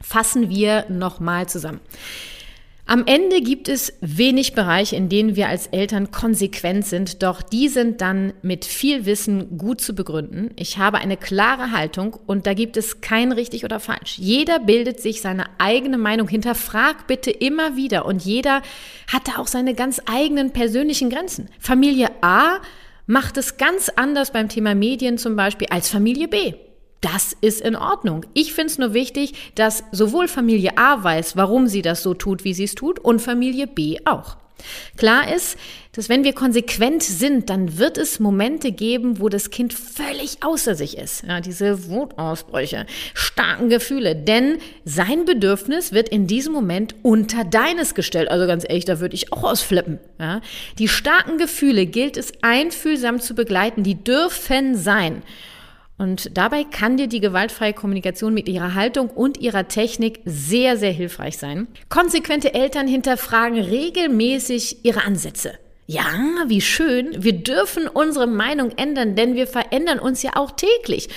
Fassen 0.00 0.48
wir 0.48 0.86
nochmal 0.88 1.48
zusammen. 1.48 1.80
Am 2.90 3.04
Ende 3.04 3.42
gibt 3.42 3.68
es 3.68 3.92
wenig 4.00 4.54
Bereiche, 4.54 4.96
in 4.96 5.10
denen 5.10 5.36
wir 5.36 5.50
als 5.50 5.66
Eltern 5.66 6.10
konsequent 6.10 6.86
sind, 6.86 7.22
doch 7.22 7.42
die 7.42 7.68
sind 7.68 8.00
dann 8.00 8.32
mit 8.40 8.64
viel 8.64 9.04
Wissen 9.04 9.58
gut 9.58 9.82
zu 9.82 9.94
begründen. 9.94 10.52
Ich 10.56 10.78
habe 10.78 10.96
eine 10.96 11.18
klare 11.18 11.70
Haltung 11.72 12.16
und 12.24 12.46
da 12.46 12.54
gibt 12.54 12.78
es 12.78 13.02
kein 13.02 13.30
richtig 13.30 13.66
oder 13.66 13.78
falsch. 13.78 14.16
Jeder 14.16 14.58
bildet 14.58 15.02
sich 15.02 15.20
seine 15.20 15.44
eigene 15.58 15.98
Meinung, 15.98 16.28
hinterfrag 16.28 17.06
bitte 17.06 17.30
immer 17.30 17.76
wieder 17.76 18.06
und 18.06 18.24
jeder 18.24 18.62
hat 19.12 19.28
da 19.28 19.32
auch 19.36 19.48
seine 19.48 19.74
ganz 19.74 20.00
eigenen 20.06 20.52
persönlichen 20.52 21.10
Grenzen. 21.10 21.50
Familie 21.58 22.08
A 22.22 22.56
macht 23.04 23.36
es 23.36 23.58
ganz 23.58 23.90
anders 23.96 24.32
beim 24.32 24.48
Thema 24.48 24.74
Medien 24.74 25.18
zum 25.18 25.36
Beispiel 25.36 25.68
als 25.70 25.90
Familie 25.90 26.26
B. 26.26 26.54
Das 27.00 27.36
ist 27.40 27.60
in 27.60 27.76
Ordnung. 27.76 28.26
Ich 28.34 28.52
finde 28.52 28.72
es 28.72 28.78
nur 28.78 28.92
wichtig, 28.92 29.34
dass 29.54 29.84
sowohl 29.92 30.28
Familie 30.28 30.76
A 30.76 31.02
weiß, 31.02 31.36
warum 31.36 31.68
sie 31.68 31.82
das 31.82 32.02
so 32.02 32.14
tut, 32.14 32.44
wie 32.44 32.54
sie 32.54 32.64
es 32.64 32.74
tut, 32.74 32.98
und 32.98 33.20
Familie 33.20 33.66
B 33.66 33.98
auch. 34.04 34.36
Klar 34.96 35.32
ist, 35.32 35.56
dass 35.92 36.08
wenn 36.08 36.24
wir 36.24 36.32
konsequent 36.32 37.02
sind, 37.02 37.50
dann 37.50 37.78
wird 37.78 37.98
es 37.98 38.20
Momente 38.20 38.72
geben, 38.72 39.20
wo 39.20 39.28
das 39.28 39.50
Kind 39.50 39.72
völlig 39.72 40.42
außer 40.42 40.74
sich 40.74 40.98
ist. 40.98 41.24
Ja, 41.24 41.40
diese 41.40 41.88
Wutausbrüche, 41.88 42.86
starken 43.14 43.68
Gefühle. 43.68 44.16
Denn 44.16 44.58
sein 44.84 45.24
Bedürfnis 45.24 45.92
wird 45.92 46.08
in 46.08 46.26
diesem 46.26 46.52
Moment 46.52 46.94
unter 47.02 47.44
deines 47.44 47.94
gestellt. 47.94 48.30
Also 48.30 48.46
ganz 48.46 48.64
ehrlich, 48.68 48.84
da 48.84 49.00
würde 49.00 49.14
ich 49.14 49.32
auch 49.32 49.44
ausflippen. 49.44 49.98
Ja, 50.18 50.40
die 50.78 50.88
starken 50.88 51.38
Gefühle 51.38 51.86
gilt 51.86 52.16
es 52.16 52.32
einfühlsam 52.42 53.20
zu 53.20 53.34
begleiten. 53.34 53.82
Die 53.82 54.02
dürfen 54.02 54.76
sein. 54.76 55.22
Und 55.98 56.36
dabei 56.38 56.62
kann 56.62 56.96
dir 56.96 57.08
die 57.08 57.20
gewaltfreie 57.20 57.72
Kommunikation 57.72 58.32
mit 58.32 58.48
ihrer 58.48 58.74
Haltung 58.74 59.10
und 59.10 59.38
ihrer 59.38 59.66
Technik 59.66 60.20
sehr, 60.24 60.76
sehr 60.76 60.92
hilfreich 60.92 61.38
sein. 61.38 61.66
Konsequente 61.88 62.54
Eltern 62.54 62.86
hinterfragen 62.86 63.60
regelmäßig 63.60 64.84
ihre 64.84 65.04
Ansätze. 65.04 65.54
Ja, 65.86 66.04
wie 66.46 66.60
schön. 66.60 67.16
Wir 67.18 67.32
dürfen 67.32 67.88
unsere 67.88 68.26
Meinung 68.26 68.70
ändern, 68.76 69.16
denn 69.16 69.34
wir 69.34 69.46
verändern 69.46 69.98
uns 69.98 70.22
ja 70.22 70.32
auch 70.36 70.52
täglich. 70.52 71.08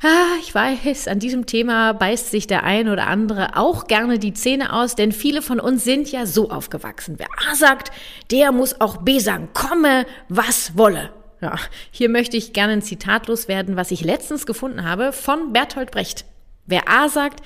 Ah, 0.00 0.38
ich 0.40 0.54
weiß, 0.54 1.08
an 1.08 1.18
diesem 1.18 1.46
Thema 1.46 1.92
beißt 1.92 2.30
sich 2.30 2.46
der 2.46 2.62
ein 2.62 2.88
oder 2.88 3.08
andere 3.08 3.56
auch 3.56 3.88
gerne 3.88 4.20
die 4.20 4.32
Zähne 4.32 4.72
aus, 4.72 4.94
denn 4.94 5.10
viele 5.10 5.42
von 5.42 5.58
uns 5.58 5.82
sind 5.82 6.12
ja 6.12 6.24
so 6.24 6.50
aufgewachsen. 6.50 7.16
Wer 7.18 7.26
A 7.50 7.56
sagt, 7.56 7.90
der 8.30 8.52
muss 8.52 8.80
auch 8.80 8.98
B 8.98 9.18
sagen. 9.18 9.48
Komme, 9.52 10.06
was 10.28 10.78
wolle. 10.78 11.10
Ja, 11.40 11.56
hier 11.90 12.08
möchte 12.08 12.36
ich 12.36 12.52
gerne 12.52 12.74
ein 12.74 12.82
Zitat 12.82 13.28
loswerden, 13.28 13.76
was 13.76 13.90
ich 13.90 14.02
letztens 14.02 14.46
gefunden 14.46 14.84
habe 14.84 15.12
von 15.12 15.52
Bertolt 15.52 15.90
Brecht. 15.90 16.24
Wer 16.66 16.88
A 16.88 17.08
sagt, 17.08 17.40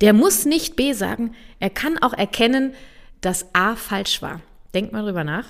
der 0.00 0.12
muss 0.12 0.44
nicht 0.44 0.76
B 0.76 0.92
sagen. 0.92 1.34
Er 1.60 1.70
kann 1.70 1.98
auch 1.98 2.12
erkennen, 2.12 2.74
dass 3.20 3.54
A 3.54 3.76
falsch 3.76 4.22
war. 4.22 4.40
Denk 4.74 4.92
mal 4.92 5.02
drüber 5.02 5.24
nach. 5.24 5.46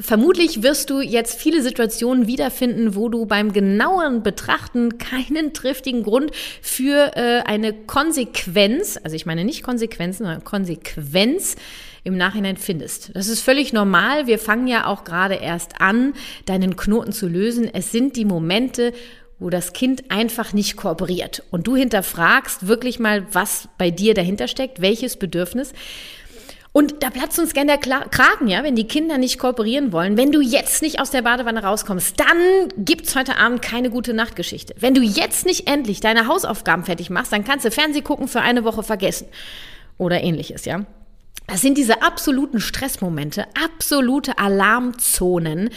Vermutlich 0.00 0.62
wirst 0.62 0.88
du 0.90 1.00
jetzt 1.00 1.40
viele 1.40 1.62
Situationen 1.62 2.28
wiederfinden, 2.28 2.94
wo 2.94 3.08
du 3.08 3.26
beim 3.26 3.52
genauen 3.52 4.22
Betrachten 4.22 4.98
keinen 4.98 5.52
triftigen 5.52 6.04
Grund 6.04 6.30
für 6.62 7.16
äh, 7.16 7.42
eine 7.44 7.72
Konsequenz, 7.72 9.00
also 9.02 9.16
ich 9.16 9.26
meine 9.26 9.44
nicht 9.44 9.64
Konsequenzen, 9.64 10.24
sondern 10.24 10.44
Konsequenz 10.44 11.56
im 12.04 12.16
Nachhinein 12.16 12.56
findest. 12.56 13.14
Das 13.14 13.28
ist 13.28 13.40
völlig 13.40 13.72
normal. 13.72 14.26
Wir 14.26 14.38
fangen 14.38 14.66
ja 14.66 14.86
auch 14.86 15.04
gerade 15.04 15.34
erst 15.34 15.80
an, 15.80 16.14
deinen 16.46 16.76
Knoten 16.76 17.12
zu 17.12 17.28
lösen. 17.28 17.68
Es 17.72 17.92
sind 17.92 18.16
die 18.16 18.24
Momente, 18.24 18.92
wo 19.38 19.50
das 19.50 19.72
Kind 19.72 20.10
einfach 20.10 20.52
nicht 20.52 20.76
kooperiert 20.76 21.42
und 21.50 21.66
du 21.66 21.74
hinterfragst 21.74 22.66
wirklich 22.66 22.98
mal, 22.98 23.26
was 23.32 23.68
bei 23.78 23.90
dir 23.90 24.14
dahinter 24.14 24.48
steckt, 24.48 24.80
welches 24.82 25.16
Bedürfnis. 25.16 25.72
Und 26.72 27.02
da 27.02 27.10
platzt 27.10 27.38
uns 27.40 27.52
gerne 27.52 27.76
der 27.76 27.78
Kragen, 27.78 28.46
ja, 28.46 28.62
wenn 28.62 28.76
die 28.76 28.86
Kinder 28.86 29.18
nicht 29.18 29.38
kooperieren 29.38 29.90
wollen. 29.90 30.16
Wenn 30.16 30.30
du 30.30 30.40
jetzt 30.40 30.82
nicht 30.82 31.00
aus 31.00 31.10
der 31.10 31.22
Badewanne 31.22 31.64
rauskommst, 31.64 32.20
dann 32.20 32.68
gibt's 32.76 33.16
heute 33.16 33.38
Abend 33.38 33.60
keine 33.60 33.90
gute 33.90 34.14
Nachtgeschichte. 34.14 34.76
Wenn 34.78 34.94
du 34.94 35.02
jetzt 35.02 35.46
nicht 35.46 35.66
endlich 35.66 35.98
deine 35.98 36.28
Hausaufgaben 36.28 36.84
fertig 36.84 37.10
machst, 37.10 37.32
dann 37.32 37.44
kannst 37.44 37.64
du 37.64 37.72
Fernseh 37.72 38.02
gucken 38.02 38.28
für 38.28 38.42
eine 38.42 38.62
Woche 38.62 38.84
vergessen. 38.84 39.26
Oder 39.98 40.22
ähnliches, 40.22 40.64
ja. 40.64 40.86
Das 41.50 41.62
sind 41.62 41.76
diese 41.76 42.02
absoluten 42.02 42.60
Stressmomente, 42.60 43.44
absolute 43.60 44.38
Alarmzonen. 44.38 45.70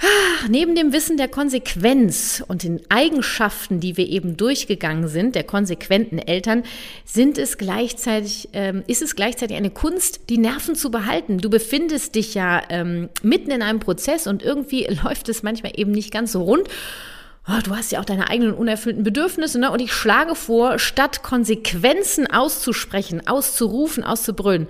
Ah, 0.00 0.46
neben 0.48 0.76
dem 0.76 0.92
Wissen 0.92 1.16
der 1.16 1.26
Konsequenz 1.26 2.44
und 2.46 2.62
den 2.62 2.80
Eigenschaften, 2.88 3.80
die 3.80 3.96
wir 3.96 4.06
eben 4.06 4.36
durchgegangen 4.36 5.08
sind, 5.08 5.34
der 5.34 5.42
konsequenten 5.42 6.18
Eltern, 6.18 6.62
sind 7.04 7.38
es 7.38 7.58
gleichzeitig, 7.58 8.50
ähm, 8.52 8.84
ist 8.86 9.02
es 9.02 9.16
gleichzeitig 9.16 9.56
eine 9.56 9.70
Kunst, 9.70 10.20
die 10.28 10.38
Nerven 10.38 10.76
zu 10.76 10.92
behalten. 10.92 11.38
Du 11.38 11.50
befindest 11.50 12.14
dich 12.14 12.34
ja 12.34 12.62
ähm, 12.68 13.08
mitten 13.22 13.50
in 13.50 13.62
einem 13.62 13.80
Prozess 13.80 14.28
und 14.28 14.44
irgendwie 14.44 14.84
läuft 15.02 15.28
es 15.28 15.42
manchmal 15.42 15.72
eben 15.74 15.90
nicht 15.90 16.12
ganz 16.12 16.30
so 16.30 16.42
rund 16.44 16.68
oh, 17.48 17.60
du 17.62 17.74
hast 17.74 17.92
ja 17.92 18.00
auch 18.00 18.04
deine 18.04 18.28
eigenen 18.28 18.54
unerfüllten 18.54 19.02
Bedürfnisse, 19.02 19.58
ne? 19.58 19.70
Und 19.70 19.80
ich 19.80 19.92
schlage 19.92 20.34
vor, 20.34 20.78
statt 20.78 21.22
Konsequenzen 21.22 22.26
auszusprechen, 22.30 23.26
auszurufen, 23.26 24.04
auszubrüllen, 24.04 24.68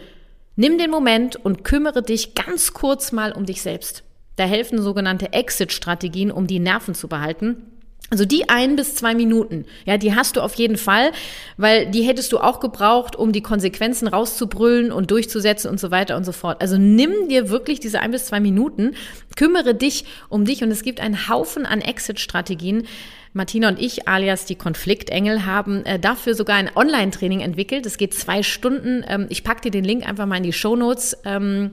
nimm 0.56 0.78
den 0.78 0.90
Moment 0.90 1.36
und 1.36 1.64
kümmere 1.64 2.02
dich 2.02 2.34
ganz 2.34 2.72
kurz 2.72 3.12
mal 3.12 3.32
um 3.32 3.46
dich 3.46 3.62
selbst. 3.62 4.04
Da 4.36 4.44
helfen 4.44 4.80
sogenannte 4.80 5.32
Exit-Strategien, 5.32 6.30
um 6.30 6.46
die 6.46 6.60
Nerven 6.60 6.94
zu 6.94 7.08
behalten. 7.08 7.77
Also 8.10 8.24
die 8.24 8.48
ein 8.48 8.74
bis 8.74 8.94
zwei 8.94 9.14
Minuten, 9.14 9.66
ja, 9.84 9.98
die 9.98 10.14
hast 10.14 10.36
du 10.36 10.40
auf 10.40 10.54
jeden 10.54 10.78
Fall, 10.78 11.12
weil 11.58 11.90
die 11.90 12.02
hättest 12.02 12.32
du 12.32 12.38
auch 12.38 12.58
gebraucht, 12.58 13.16
um 13.16 13.32
die 13.32 13.42
Konsequenzen 13.42 14.08
rauszubrüllen 14.08 14.92
und 14.92 15.10
durchzusetzen 15.10 15.70
und 15.70 15.78
so 15.78 15.90
weiter 15.90 16.16
und 16.16 16.24
so 16.24 16.32
fort. 16.32 16.62
Also 16.62 16.78
nimm 16.78 17.28
dir 17.28 17.50
wirklich 17.50 17.80
diese 17.80 18.00
ein 18.00 18.10
bis 18.10 18.24
zwei 18.24 18.40
Minuten, 18.40 18.94
kümmere 19.36 19.74
dich 19.74 20.06
um 20.30 20.46
dich 20.46 20.62
und 20.62 20.70
es 20.70 20.82
gibt 20.82 21.00
einen 21.00 21.28
Haufen 21.28 21.66
an 21.66 21.82
Exit-Strategien. 21.82 22.86
Martina 23.34 23.68
und 23.68 23.78
ich, 23.78 24.08
alias 24.08 24.46
die 24.46 24.54
Konfliktengel, 24.54 25.44
haben 25.44 25.84
äh, 25.84 25.98
dafür 25.98 26.34
sogar 26.34 26.56
ein 26.56 26.70
Online-Training 26.74 27.40
entwickelt. 27.40 27.84
Es 27.84 27.98
geht 27.98 28.14
zwei 28.14 28.42
Stunden. 28.42 29.04
Ähm, 29.06 29.26
ich 29.28 29.44
packe 29.44 29.60
dir 29.60 29.70
den 29.70 29.84
Link 29.84 30.08
einfach 30.08 30.24
mal 30.24 30.38
in 30.38 30.44
die 30.44 30.54
Show 30.54 30.76
Notes. 30.76 31.14
Ähm, 31.26 31.72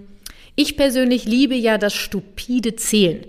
ich 0.56 0.76
persönlich 0.76 1.24
liebe 1.26 1.56
ja 1.56 1.78
das 1.78 1.94
stupide 1.94 2.76
Zählen. 2.76 3.26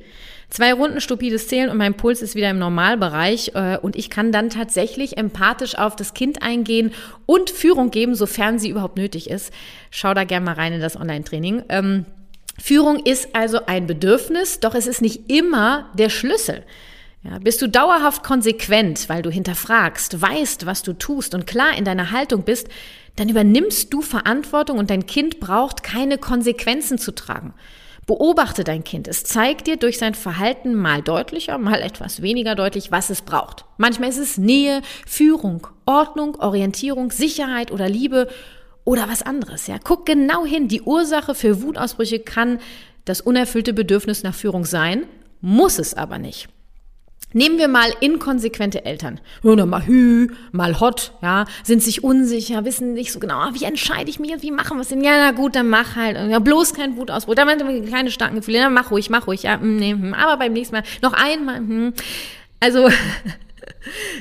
Zwei 0.57 0.73
Runden 0.73 1.03
stupides 1.03 1.49
Zählen 1.49 1.69
und 1.69 1.77
mein 1.77 1.99
Puls 1.99 2.23
ist 2.23 2.35
wieder 2.35 2.49
im 2.49 2.59
Normalbereich 2.59 3.53
äh, 3.55 3.77
und 3.77 3.95
ich 3.95 4.09
kann 4.09 4.33
dann 4.33 4.49
tatsächlich 4.49 5.19
empathisch 5.19 5.77
auf 5.77 5.97
das 5.97 6.15
Kind 6.15 6.41
eingehen 6.41 6.95
und 7.27 7.51
Führung 7.51 7.91
geben, 7.91 8.15
sofern 8.15 8.59
sie 8.59 8.71
überhaupt 8.71 8.97
nötig 8.97 9.29
ist. 9.29 9.53
Schau 9.91 10.15
da 10.15 10.25
gerne 10.25 10.47
mal 10.47 10.55
rein 10.55 10.73
in 10.73 10.81
das 10.81 10.97
Online-Training. 10.97 11.65
Ähm, 11.69 12.07
Führung 12.59 13.01
ist 13.01 13.37
also 13.37 13.67
ein 13.67 13.87
Bedürfnis, 13.87 14.59
doch 14.59 14.75
es 14.75 14.87
ist 14.87 15.03
nicht 15.03 15.31
immer 15.31 15.91
der 15.93 16.09
Schlüssel. 16.09 16.65
Ja, 17.23 17.39
bist 17.39 17.61
du 17.61 17.69
dauerhaft 17.69 18.25
konsequent, 18.25 19.11
weil 19.11 19.21
du 19.21 19.29
hinterfragst, 19.29 20.23
weißt, 20.23 20.65
was 20.65 20.83
du 20.83 20.95
tust 20.95 21.35
und 21.35 21.47
klar 21.47 21.77
in 21.77 21.85
deiner 21.85 22.13
Haltung 22.13 22.45
bist, 22.45 22.69
dann 23.17 23.29
übernimmst 23.29 23.93
du 23.93 24.01
Verantwortung 24.01 24.79
und 24.79 24.89
dein 24.89 25.05
Kind 25.05 25.39
braucht 25.39 25.83
keine 25.83 26.17
Konsequenzen 26.17 26.97
zu 26.97 27.15
tragen. 27.15 27.53
Beobachte 28.07 28.63
dein 28.63 28.85
Kind. 28.85 29.09
Es 29.09 29.25
zeigt 29.25 29.67
dir 29.67 29.77
durch 29.77 29.99
sein 29.99 30.15
Verhalten 30.15 30.75
mal 30.75 31.03
deutlicher, 31.03 31.59
mal 31.59 31.81
etwas 31.81 32.23
weniger 32.23 32.55
deutlich, 32.55 32.93
was 32.93 33.11
es 33.11 33.23
braucht. 33.23 33.65
Manchmal 33.79 34.11
ist 34.11 34.19
es 34.19 34.39
Nähe, 34.39 34.81
Führung, 35.07 35.67
Ordnung, 35.87 36.37
Orientierung, 36.37 37.11
Sicherheit 37.11 37.73
oder 37.73 37.89
Liebe 37.89 38.29
oder 38.85 39.09
was 39.09 39.23
anderes. 39.23 39.67
Ja, 39.67 39.79
guck 39.83 40.07
genau 40.07 40.47
hin. 40.47 40.69
Die 40.69 40.83
Ursache 40.83 41.35
für 41.35 41.63
Wutausbrüche 41.63 42.21
kann 42.21 42.61
das 43.05 43.21
unerfüllte 43.21 43.73
Bedürfnis 43.73 44.23
nach 44.23 44.35
Führung 44.35 44.65
sein, 44.65 45.07
muss 45.41 45.81
es 45.81 45.95
aber 45.95 46.19
nicht. 46.19 46.49
Nehmen 47.37 47.59
wir 47.59 47.69
mal 47.69 47.93
inkonsequente 48.01 48.87
Eltern. 48.87 49.21
Ja, 49.43 49.67
mal 49.67 49.87
hü, 49.87 50.29
mal 50.53 50.81
hot, 50.81 51.13
ja, 51.21 51.45
sind 51.65 51.83
sich 51.83 52.03
unsicher, 52.03 52.65
wissen 52.65 52.95
nicht 52.95 53.13
so 53.13 53.19
genau, 53.19 53.35
ah, 53.35 53.51
wie 53.53 53.65
entscheide 53.65 54.09
ich 54.09 54.19
mich 54.19 54.31
jetzt, 54.31 54.43
wie 54.43 54.51
machen 54.51 54.79
wir 54.79 54.81
es 54.81 54.89
denn? 54.89 55.05
Ja, 55.05 55.19
na 55.19 55.33
gut, 55.33 55.55
dann 55.55 55.69
mach 55.69 55.97
halt. 55.97 56.17
Ja, 56.31 56.39
bloß 56.39 56.73
kein 56.73 56.97
Wutausbruch. 56.97 57.35
Da 57.35 57.47
haben 57.47 57.91
keine 57.91 58.11
starken 58.11 58.37
Gefühle. 58.37 58.57
Ja, 58.57 58.71
mach 58.71 58.91
ruhig, 58.91 59.11
mach 59.11 59.27
ruhig. 59.27 59.43
Ja, 59.43 59.59
mm, 59.59 59.77
nee, 59.77 59.93
hm, 59.93 60.15
aber 60.15 60.39
beim 60.39 60.55
nächsten 60.55 60.77
Mal 60.77 60.85
noch 61.03 61.13
einmal. 61.13 61.57
Hm. 61.57 61.93
Also 62.59 62.89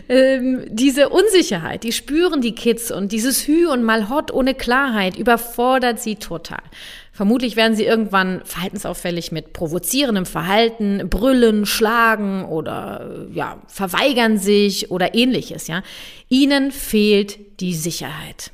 ähm, 0.10 0.65
diese 0.69 1.10
Unsicherheit, 1.10 1.84
die 1.84 1.91
spüren 1.91 2.41
die 2.41 2.55
Kids 2.55 2.91
und 2.91 3.12
dieses 3.12 3.48
Hü 3.48 3.67
und 3.67 3.84
mal 3.84 4.10
hot 4.10 4.31
ohne 4.31 4.53
Klarheit 4.53 5.17
überfordert 5.17 6.00
sie 6.00 6.15
total. 6.15 6.63
Vermutlich 7.12 7.55
werden 7.55 7.77
sie 7.77 7.86
irgendwann 7.86 8.41
verhaltensauffällig 8.43 9.31
mit 9.31 9.53
provozierendem 9.53 10.25
Verhalten, 10.25 11.10
brüllen, 11.10 11.65
schlagen 11.65 12.43
oder 12.43 13.27
ja, 13.31 13.62
verweigern 13.67 14.38
sich 14.38 14.91
oder 14.91 15.15
ähnliches, 15.15 15.67
ja. 15.67 15.81
Ihnen 16.27 16.72
fehlt 16.72 17.39
die 17.62 17.74
Sicherheit. 17.74 18.51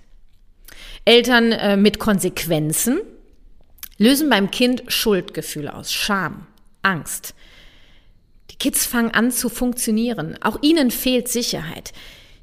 Eltern 1.05 1.51
äh, 1.51 1.75
mit 1.75 1.97
Konsequenzen 1.97 2.99
lösen 3.97 4.29
beim 4.29 4.51
Kind 4.51 4.83
Schuldgefühle 4.87 5.73
aus, 5.73 5.91
Scham, 5.91 6.45
Angst. 6.83 7.33
Kids 8.61 8.85
fangen 8.85 9.09
an 9.09 9.31
zu 9.31 9.49
funktionieren. 9.49 10.37
Auch 10.39 10.59
ihnen 10.61 10.91
fehlt 10.91 11.27
Sicherheit. 11.27 11.93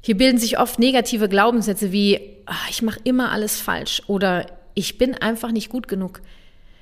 Hier 0.01 0.17
bilden 0.17 0.37
sich 0.37 0.59
oft 0.59 0.77
negative 0.77 1.29
Glaubenssätze 1.29 1.93
wie, 1.93 2.19
ach, 2.45 2.69
ich 2.69 2.81
mache 2.81 2.99
immer 3.05 3.31
alles 3.31 3.61
falsch 3.61 4.01
oder 4.07 4.45
ich 4.73 4.97
bin 4.97 5.15
einfach 5.15 5.53
nicht 5.53 5.69
gut 5.69 5.87
genug. 5.87 6.19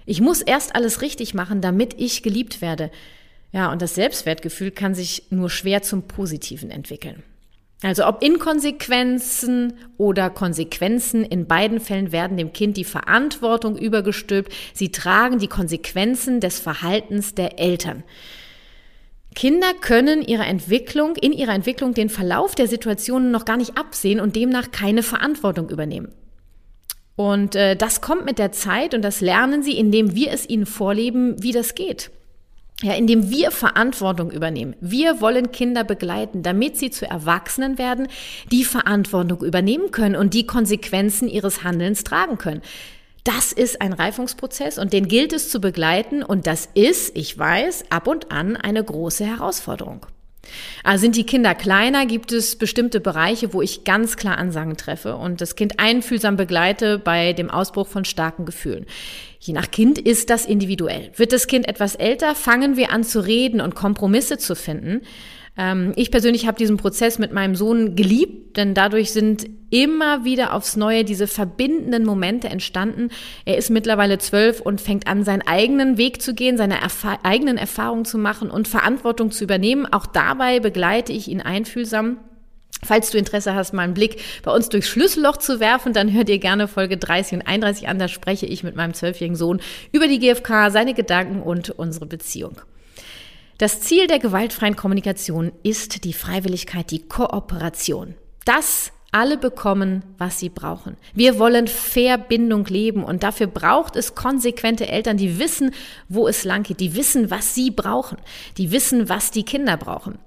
Ich 0.08 0.22
muss 0.22 0.41
erst 0.41 0.75
alles 0.75 1.03
richtig 1.03 1.36
machen, 1.36 1.62
damit 1.62 1.94
ich 2.00 2.24
geliebt 2.24 2.62
werde. 2.62 2.89
Ja, 3.51 3.72
und 3.72 3.84
das 3.84 3.94
Selbstwertgefühl 3.94 4.72
kann 4.72 4.96
sich 4.96 5.25
nur 5.29 5.51
schwer 5.51 5.84
zum 5.84 6.08
Positiven 6.08 6.72
entwickeln. 6.72 7.22
Also 7.84 8.08
ob 8.08 8.24
Inkonsequenzen 8.24 9.74
oder 9.98 10.32
Konsequenzen, 10.32 11.24
in 11.24 11.46
beiden 11.46 11.79
Fällen 11.79 12.12
werden 12.12 12.38
dem 12.38 12.53
Kind 12.53 12.75
die 12.75 12.84
Verantwortung 12.84 13.77
übergestülpt. 13.77 14.51
Sie 14.74 14.91
tragen 14.91 15.38
die 15.38 15.48
Konsequenzen 15.48 16.39
des 16.39 16.60
Verhaltens 16.60 17.36
der 17.36 17.60
Eltern. 17.60 18.03
Kinder 19.36 19.74
können 19.80 20.22
ihre 20.22 20.44
Entwicklung, 20.44 21.16
in 21.16 21.32
ihrer 21.32 21.54
Entwicklung 21.54 21.94
den 21.94 22.10
Verlauf 22.10 22.56
der 22.56 22.68
Situationen 22.68 23.32
noch 23.32 23.46
gar 23.46 23.58
nicht 23.58 23.78
absehen 23.78 24.20
und 24.20 24.36
demnach 24.36 24.72
keine 24.72 25.04
Verantwortung 25.04 25.70
übernehmen. 25.70 26.12
Und 27.16 27.56
äh, 27.56 27.76
das 27.76 28.02
kommt 28.02 28.26
mit 28.26 28.40
der 28.40 28.52
Zeit 28.52 28.94
und 28.94 29.02
das 29.02 29.22
lernen 29.22 29.64
sie, 29.64 29.78
indem 29.78 30.16
wir 30.16 30.32
es 30.32 30.48
ihnen 30.48 30.66
vorleben, 30.66 31.42
wie 31.42 31.52
das 31.52 31.76
geht. 31.76 32.12
Ja, 32.84 32.94
indem 32.94 33.32
wir 33.32 33.50
Verantwortung 33.50 34.30
übernehmen. 34.30 34.76
Wir 34.80 35.20
wollen 35.20 35.52
Kinder 35.52 35.84
begleiten, 35.84 36.44
damit 36.44 36.78
sie 36.78 36.92
zu 36.92 37.10
Erwachsenen 37.10 37.80
werden, 37.80 38.08
die 38.52 38.64
Verantwortung 38.64 39.44
übernehmen 39.44 39.90
können 39.90 40.16
und 40.16 40.36
die 40.36 40.46
Konsequenzen 40.46 41.28
ihres 41.28 41.64
Handelns 41.64 42.04
tragen 42.04 42.38
können. 42.38 42.62
Das 43.28 43.52
ist 43.52 43.82
ein 43.82 43.92
Reifungsprozess 43.92 44.78
und 44.78 44.94
den 44.94 45.10
gilt 45.10 45.34
es 45.34 45.50
zu 45.50 45.60
begleiten 45.60 46.24
und 46.24 46.48
das 46.48 46.70
ist, 46.76 47.12
ich 47.14 47.38
weiß, 47.38 47.84
ab 47.90 48.08
und 48.08 48.32
an 48.32 48.56
eine 48.56 48.82
große 48.82 49.26
Herausforderung. 49.26 50.06
Also 50.86 51.02
sind 51.02 51.18
die 51.18 51.26
Kinder 51.26 51.54
kleiner, 51.54 52.06
gibt 52.06 52.32
es 52.32 52.58
bestimmte 52.58 53.02
Bereiche, 53.02 53.52
wo 53.52 53.62
ich 53.62 53.84
ganz 53.84 54.16
klar 54.16 54.38
Ansagen 54.38 54.78
treffe 54.78 55.18
und 55.18 55.42
das 55.42 55.58
Kind 55.58 55.78
einfühlsam 55.78 56.38
begleite 56.38 57.00
bei 57.00 57.34
dem 57.34 57.50
Ausbruch 57.50 57.88
von 57.90 58.06
starken 58.06 58.46
Gefühlen. 58.46 58.86
Je 59.42 59.54
nach 59.54 59.72
Kind 59.72 60.00
ist 60.00 60.30
das 60.30 60.46
individuell. 60.46 61.12
Wird 61.18 61.34
das 61.34 61.48
Kind 61.48 61.68
etwas 61.68 61.96
älter, 61.96 62.34
fangen 62.34 62.78
wir 62.78 62.94
an 62.94 63.04
zu 63.04 63.20
reden 63.20 63.60
und 63.60 63.76
Kompromisse 63.76 64.38
zu 64.38 64.56
finden. 64.56 65.02
Ähm, 65.58 65.93
ich 65.96 66.12
persönlich 66.12 66.48
habe 66.48 66.58
diesen 66.58 66.78
Prozess 66.78 67.20
mit 67.20 67.34
meinem 67.34 67.56
Sohn 67.56 67.96
geliebt, 67.96 68.58
denn 68.58 68.74
dadurch 68.74 69.12
sind 69.12 69.48
immer 69.70 70.24
wieder 70.24 70.54
aufs 70.54 70.78
Neue 70.78 71.04
diese 71.04 71.28
verbindenden 71.28 72.06
Momente 72.06 72.48
entstanden. 72.48 73.10
Er 73.46 73.58
ist 73.58 73.70
mittlerweile 73.70 74.17
zwölf 74.17 74.62
und 74.62 74.80
fängt 74.80 75.08
an, 75.08 75.24
seinen 75.24 75.41
eigenen 75.41 75.98
Weg 75.98 76.22
zu 76.22 76.34
gehen, 76.34 76.58
seine 76.58 76.82
Erfa 76.82 77.20
eigenen 77.24 77.58
Erfahrungen 77.58 78.06
zu 78.06 78.17
machen 78.17 78.50
und 78.50 78.67
Verantwortung 78.67 79.32
zu 79.32 79.43
übernehmen. 79.43 79.86
Auch 79.91 80.06
dabei 80.06 80.60
begleite 80.60 81.12
ich 81.12 81.28
ihn 81.28 81.41
einfühlsam. 81.41 82.17
Falls 82.84 83.10
du 83.10 83.17
Interesse 83.17 83.56
hast, 83.56 83.74
mal 83.74 83.82
einen 83.82 83.96
Blick 83.96 84.22
bei 84.43 84.52
uns 84.52 84.70
durchs 84.70 84.88
Schlüsselloch 84.88 85.38
zu 85.38 85.60
werfen, 85.60 85.93
dann 85.93 86.13
hör 86.13 86.24
dir 86.24 86.38
gerne 86.38 86.67
Folge 86.67 86.98
30 86.98 87.39
und 87.39 87.48
31 87.48 87.88
an. 87.88 87.98
Da 87.98 88.08
spreche 88.08 88.46
ich 88.46 88.63
mit 88.63 88.76
meinem 88.76 88.93
zwölfjährigen 88.93 89.36
Sohn 89.36 89.60
über 89.91 90.08
die 90.08 90.20
GfK, 90.20 90.70
seine 90.70 90.93
Gedanken 90.93 91.41
und 91.41 91.72
unsere 91.72 92.06
Beziehung. 92.06 92.62
Das 93.58 93.82
Ziel 93.82 94.06
der 94.06 94.20
gewaltfreien 94.20 94.76
Kommunikation 94.76 95.52
ist 95.63 96.04
die 96.04 96.13
Freiwilligkeit, 96.13 96.91
die 96.91 97.08
Kooperation. 97.08 98.13
Das 98.46 98.91
alle 99.12 99.38
bekommen, 99.38 100.04
was 100.20 100.38
sie 100.38 100.50
brauchen. 100.50 100.96
Wir 101.15 101.39
wollen 101.39 101.67
Verbindung 101.67 102.65
leben 102.65 103.04
und 103.04 103.24
dafür 103.24 103.48
braucht 103.48 103.96
es 103.96 104.13
konsequente 104.13 104.88
Eltern, 104.88 105.17
die 105.17 105.39
wissen, 105.39 105.72
wo 106.08 106.28
es 106.28 106.43
lang 106.43 106.63
geht, 106.63 106.80
die 106.82 106.93
wissen, 106.93 107.32
was 107.32 107.56
sie 107.56 107.72
brauchen, 107.72 108.17
die 108.58 108.72
wissen, 108.72 109.10
was 109.10 109.32
die 109.32 109.43
Kinder 109.43 109.76
brauchen. 109.76 110.20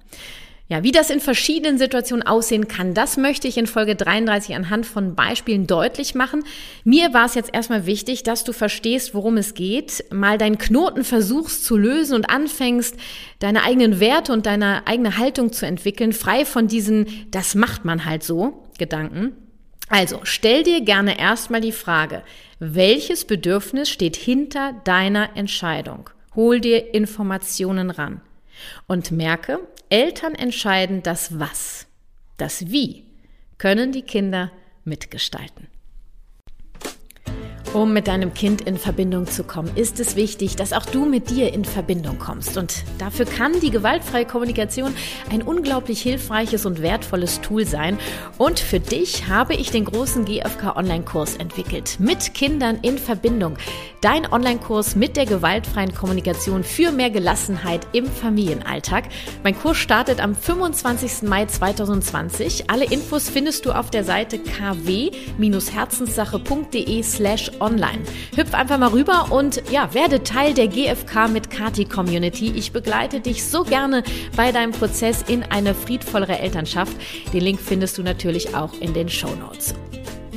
Ja, 0.70 0.84
wie 0.84 0.92
das 0.92 1.10
in 1.10 1.18
verschiedenen 1.18 1.78
Situationen 1.78 2.24
aussehen 2.24 2.68
kann, 2.68 2.94
das 2.94 3.16
möchte 3.16 3.48
ich 3.48 3.58
in 3.58 3.66
Folge 3.66 3.96
33 3.96 4.54
anhand 4.54 4.86
von 4.86 5.16
Beispielen 5.16 5.66
deutlich 5.66 6.14
machen. 6.14 6.44
Mir 6.84 7.12
war 7.12 7.26
es 7.26 7.34
jetzt 7.34 7.52
erstmal 7.52 7.86
wichtig, 7.86 8.22
dass 8.22 8.44
du 8.44 8.52
verstehst, 8.52 9.12
worum 9.12 9.36
es 9.36 9.54
geht, 9.54 10.04
mal 10.12 10.38
deinen 10.38 10.58
Knoten 10.58 11.02
versuchst 11.02 11.64
zu 11.64 11.76
lösen 11.76 12.14
und 12.14 12.30
anfängst, 12.30 12.94
deine 13.40 13.64
eigenen 13.64 13.98
Werte 13.98 14.32
und 14.32 14.46
deine 14.46 14.86
eigene 14.86 15.18
Haltung 15.18 15.52
zu 15.52 15.66
entwickeln, 15.66 16.12
frei 16.12 16.44
von 16.44 16.68
diesen, 16.68 17.26
das 17.32 17.56
macht 17.56 17.84
man 17.84 18.04
halt 18.04 18.22
so, 18.22 18.62
Gedanken. 18.78 19.32
Also, 19.88 20.20
stell 20.22 20.62
dir 20.62 20.82
gerne 20.82 21.18
erstmal 21.18 21.60
die 21.60 21.72
Frage, 21.72 22.22
welches 22.60 23.24
Bedürfnis 23.24 23.90
steht 23.90 24.14
hinter 24.14 24.80
deiner 24.84 25.36
Entscheidung? 25.36 26.10
Hol 26.36 26.60
dir 26.60 26.94
Informationen 26.94 27.90
ran. 27.90 28.20
Und 28.86 29.10
merke, 29.10 29.58
Eltern 29.90 30.36
entscheiden 30.36 31.02
das 31.02 31.40
Was. 31.40 31.86
Das 32.36 32.70
Wie 32.70 33.04
können 33.58 33.92
die 33.92 34.02
Kinder 34.02 34.52
mitgestalten. 34.84 35.68
Um 37.72 37.92
mit 37.92 38.08
deinem 38.08 38.34
Kind 38.34 38.62
in 38.62 38.76
Verbindung 38.76 39.28
zu 39.28 39.44
kommen, 39.44 39.70
ist 39.76 40.00
es 40.00 40.16
wichtig, 40.16 40.56
dass 40.56 40.72
auch 40.72 40.84
du 40.84 41.04
mit 41.04 41.30
dir 41.30 41.54
in 41.54 41.64
Verbindung 41.64 42.18
kommst. 42.18 42.56
Und 42.56 42.82
dafür 42.98 43.26
kann 43.26 43.60
die 43.60 43.70
gewaltfreie 43.70 44.24
Kommunikation 44.24 44.92
ein 45.30 45.40
unglaublich 45.40 46.02
hilfreiches 46.02 46.66
und 46.66 46.82
wertvolles 46.82 47.40
Tool 47.42 47.64
sein. 47.64 47.96
Und 48.38 48.58
für 48.58 48.80
dich 48.80 49.28
habe 49.28 49.54
ich 49.54 49.70
den 49.70 49.84
großen 49.84 50.24
GFK 50.24 50.74
Online-Kurs 50.74 51.36
entwickelt. 51.36 52.00
Mit 52.00 52.34
Kindern 52.34 52.80
in 52.82 52.98
Verbindung. 52.98 53.56
Dein 54.00 54.26
Online-Kurs 54.32 54.96
mit 54.96 55.16
der 55.16 55.26
gewaltfreien 55.26 55.94
Kommunikation 55.94 56.64
für 56.64 56.90
mehr 56.90 57.10
Gelassenheit 57.10 57.86
im 57.92 58.06
Familienalltag. 58.06 59.04
Mein 59.44 59.56
Kurs 59.56 59.76
startet 59.76 60.20
am 60.20 60.34
25. 60.34 61.28
Mai 61.28 61.46
2020. 61.46 62.68
Alle 62.68 62.86
Infos 62.86 63.28
findest 63.28 63.64
du 63.64 63.70
auf 63.70 63.90
der 63.90 64.02
Seite 64.02 64.38
kw-herzenssache.de 64.38 67.02
slash 67.04 67.59
online. 67.60 68.00
Hüpf 68.36 68.54
einfach 68.54 68.78
mal 68.78 68.90
rüber 68.90 69.26
und 69.30 69.62
ja, 69.70 69.92
werde 69.94 70.22
Teil 70.22 70.54
der 70.54 70.68
GFK 70.68 71.28
mit 71.28 71.50
Kati 71.50 71.84
Community. 71.84 72.52
Ich 72.54 72.72
begleite 72.72 73.20
dich 73.20 73.44
so 73.44 73.64
gerne 73.64 74.02
bei 74.36 74.52
deinem 74.52 74.72
Prozess 74.72 75.22
in 75.26 75.42
eine 75.42 75.74
friedvollere 75.74 76.38
Elternschaft. 76.38 76.92
Den 77.32 77.42
Link 77.42 77.60
findest 77.60 77.98
du 77.98 78.02
natürlich 78.02 78.54
auch 78.54 78.72
in 78.80 78.94
den 78.94 79.08
Show 79.08 79.34
Notes. 79.34 79.74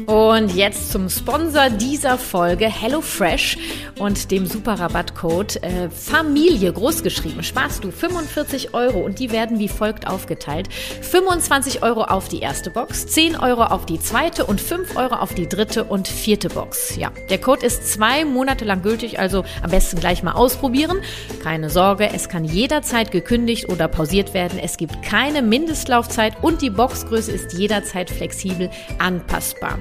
Und 0.08 0.56
jetzt 0.56 0.92
zum 0.92 1.10
Sponsor 1.10 1.70
dieser 1.70 2.18
Folge, 2.18 2.68
HelloFresh 2.68 3.58
und 4.00 4.32
dem 4.32 4.46
super 4.46 4.80
Rabattcode 4.80 5.62
äh, 5.64 5.90
Familie 5.90 6.74
großgeschrieben. 6.74 7.44
Sparst 7.44 7.84
du 7.84 7.92
45 7.92 8.74
Euro 8.74 9.00
und 9.00 9.20
die 9.20 9.32
werden 9.32 9.60
wie 9.60 9.68
folgt 9.68 10.08
aufgeteilt. 10.08 10.70
25 11.02 11.84
Euro 11.84 12.04
auf 12.04 12.28
die 12.28 12.40
erste 12.40 12.70
Box, 12.70 13.08
10 13.08 13.36
Euro 13.38 13.64
auf 13.64 13.86
die 13.86 14.00
zweite 14.00 14.46
und 14.46 14.60
5 14.60 14.98
Euro 14.98 15.16
auf 15.16 15.34
die 15.34 15.48
dritte 15.48 15.84
und 15.84 16.08
vierte 16.08 16.50
Box. 16.50 16.96
Ja, 16.96 17.12
der 17.30 17.40
Code 17.40 17.66
ist 17.66 17.92
zwei 17.92 18.26
Monate 18.26 18.66
lang 18.66 18.82
gültig, 18.82 19.20
also 19.20 19.46
am 19.62 19.72
besten 19.72 20.00
gleich 20.00 20.24
mal 20.24 20.34
ausprobieren. 20.34 20.98
Keine 21.42 21.70
Sorge, 21.70 22.10
es 22.14 22.30
kann 22.30 22.46
jederzeit 22.46 23.12
gekündigt 23.12 23.70
oder 23.70 23.88
pausiert 23.88 24.34
werden. 24.34 24.60
Es 24.60 24.78
gibt 24.78 25.02
keine 25.04 25.42
Mindestlaufzeit 25.42 26.34
und 26.42 26.62
die 26.62 26.70
Boxgröße 26.70 27.32
ist 27.32 27.54
jederzeit 27.54 28.10
flexibel 28.10 28.70
anpassbar. 29.00 29.80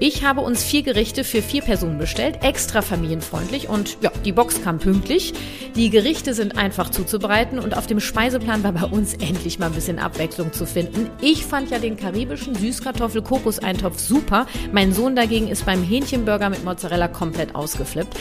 Ich 0.00 0.24
habe 0.24 0.42
uns 0.42 0.62
vier 0.62 0.82
Gerichte 0.82 1.24
für 1.24 1.42
vier 1.42 1.62
Personen 1.62 1.98
bestellt, 1.98 2.38
extra 2.42 2.82
familienfreundlich 2.82 3.68
und 3.68 3.98
ja, 4.00 4.12
die 4.24 4.32
Box 4.32 4.62
kam 4.62 4.78
pünktlich. 4.78 5.34
Die 5.74 5.90
Gerichte 5.90 6.34
sind 6.34 6.56
einfach 6.56 6.90
zuzubereiten 6.90 7.58
und 7.58 7.76
auf 7.76 7.86
dem 7.86 7.98
Speiseplan 7.98 8.62
war 8.62 8.72
bei 8.72 8.84
uns 8.84 9.14
endlich 9.14 9.58
mal 9.58 9.66
ein 9.66 9.72
bisschen 9.72 9.98
Abwechslung 9.98 10.52
zu 10.52 10.66
finden. 10.66 11.10
Ich 11.20 11.44
fand 11.44 11.70
ja 11.70 11.78
den 11.78 11.96
karibischen 11.96 12.54
Süßkartoffel-Kokos-Eintopf 12.54 13.98
super. 13.98 14.46
Mein 14.72 14.92
Sohn 14.92 15.16
dagegen 15.16 15.48
ist 15.48 15.66
beim 15.66 15.82
Hähnchenburger 15.82 16.48
mit 16.48 16.64
Mozzarella 16.64 17.08
komplett 17.08 17.54
ausgeflippt. 17.54 18.16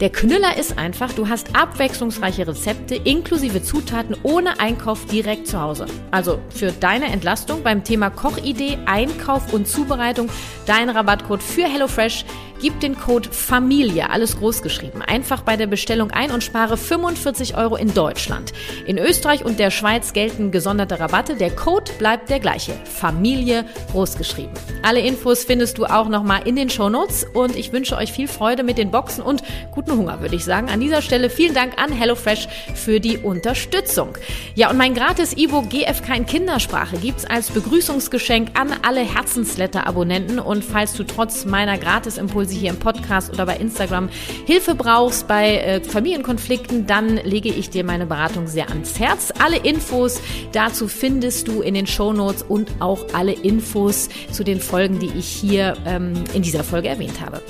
Der 0.00 0.10
Knüller 0.10 0.58
ist 0.58 0.78
einfach, 0.78 1.12
du 1.12 1.28
hast 1.28 1.54
abwechslungsreiche 1.54 2.46
Rezepte 2.46 2.94
inklusive 2.94 3.62
Zutaten 3.62 4.16
ohne 4.22 4.60
Einkauf 4.60 5.06
direkt 5.06 5.46
zu 5.46 5.60
Hause. 5.60 5.86
Also 6.10 6.40
für 6.50 6.72
deine 6.72 7.06
Entlastung 7.06 7.62
beim 7.62 7.84
Thema 7.84 8.10
Kochidee, 8.10 8.78
Einkauf 8.86 9.52
und 9.52 9.66
Zubereitung 9.66 10.28
dein 10.66 10.81
Rabattcode 10.90 11.42
für 11.42 11.64
HelloFresh 11.64 12.24
Gib 12.62 12.78
den 12.78 12.96
Code 12.96 13.28
Familie, 13.32 14.08
alles 14.08 14.38
groß 14.38 14.62
geschrieben, 14.62 15.02
einfach 15.02 15.42
bei 15.42 15.56
der 15.56 15.66
Bestellung 15.66 16.12
ein 16.12 16.30
und 16.30 16.44
spare 16.44 16.76
45 16.76 17.56
Euro 17.56 17.74
in 17.74 17.92
Deutschland. 17.92 18.52
In 18.86 18.98
Österreich 18.98 19.44
und 19.44 19.58
der 19.58 19.72
Schweiz 19.72 20.12
gelten 20.12 20.52
gesonderte 20.52 21.00
Rabatte. 21.00 21.34
Der 21.34 21.50
Code 21.50 21.90
bleibt 21.98 22.30
der 22.30 22.38
gleiche. 22.38 22.74
Familie 22.84 23.64
groß 23.90 24.16
geschrieben. 24.16 24.52
Alle 24.82 25.00
Infos 25.00 25.42
findest 25.42 25.76
du 25.76 25.86
auch 25.86 26.08
nochmal 26.08 26.46
in 26.46 26.54
den 26.54 26.70
Shownotes 26.70 27.26
und 27.34 27.56
ich 27.56 27.72
wünsche 27.72 27.96
euch 27.96 28.12
viel 28.12 28.28
Freude 28.28 28.62
mit 28.62 28.78
den 28.78 28.92
Boxen 28.92 29.24
und 29.24 29.42
guten 29.72 29.98
Hunger, 29.98 30.20
würde 30.20 30.36
ich 30.36 30.44
sagen. 30.44 30.70
An 30.70 30.78
dieser 30.78 31.02
Stelle 31.02 31.30
vielen 31.30 31.54
Dank 31.54 31.82
an 31.82 31.90
HelloFresh 31.90 32.46
für 32.76 33.00
die 33.00 33.18
Unterstützung. 33.18 34.16
Ja, 34.54 34.70
und 34.70 34.76
mein 34.76 34.94
gratis 34.94 35.32
E-Book 35.32 35.68
GFK 35.68 36.14
in 36.14 36.26
Kindersprache 36.26 36.96
gibt's 36.98 37.24
als 37.24 37.50
Begrüßungsgeschenk 37.50 38.56
an 38.56 38.72
alle 38.82 39.00
Herzensletter-Abonnenten 39.00 40.38
und 40.38 40.62
falls 40.72 40.94
du 40.94 41.04
trotz 41.04 41.44
meiner 41.44 41.76
Gratis-Impulse 41.76 42.54
hier 42.54 42.70
im 42.70 42.78
Podcast 42.78 43.32
oder 43.32 43.44
bei 43.44 43.56
Instagram 43.56 44.08
Hilfe 44.46 44.74
brauchst 44.74 45.28
bei 45.28 45.58
äh, 45.58 45.80
Familienkonflikten, 45.82 46.86
dann 46.86 47.18
lege 47.18 47.50
ich 47.50 47.68
dir 47.68 47.84
meine 47.84 48.06
Beratung 48.06 48.46
sehr 48.46 48.70
ans 48.70 48.98
Herz. 48.98 49.32
Alle 49.38 49.58
Infos 49.58 50.20
dazu 50.52 50.88
findest 50.88 51.46
du 51.46 51.60
in 51.60 51.74
den 51.74 51.86
Show 51.86 52.12
Notes 52.12 52.42
und 52.42 52.70
auch 52.80 53.04
alle 53.12 53.32
Infos 53.32 54.08
zu 54.30 54.44
den 54.44 54.60
Folgen, 54.60 54.98
die 54.98 55.10
ich 55.18 55.26
hier 55.26 55.76
ähm, 55.84 56.14
in 56.32 56.42
dieser 56.42 56.64
Folge 56.64 56.88
erwähnt 56.88 57.20
habe. 57.20 57.42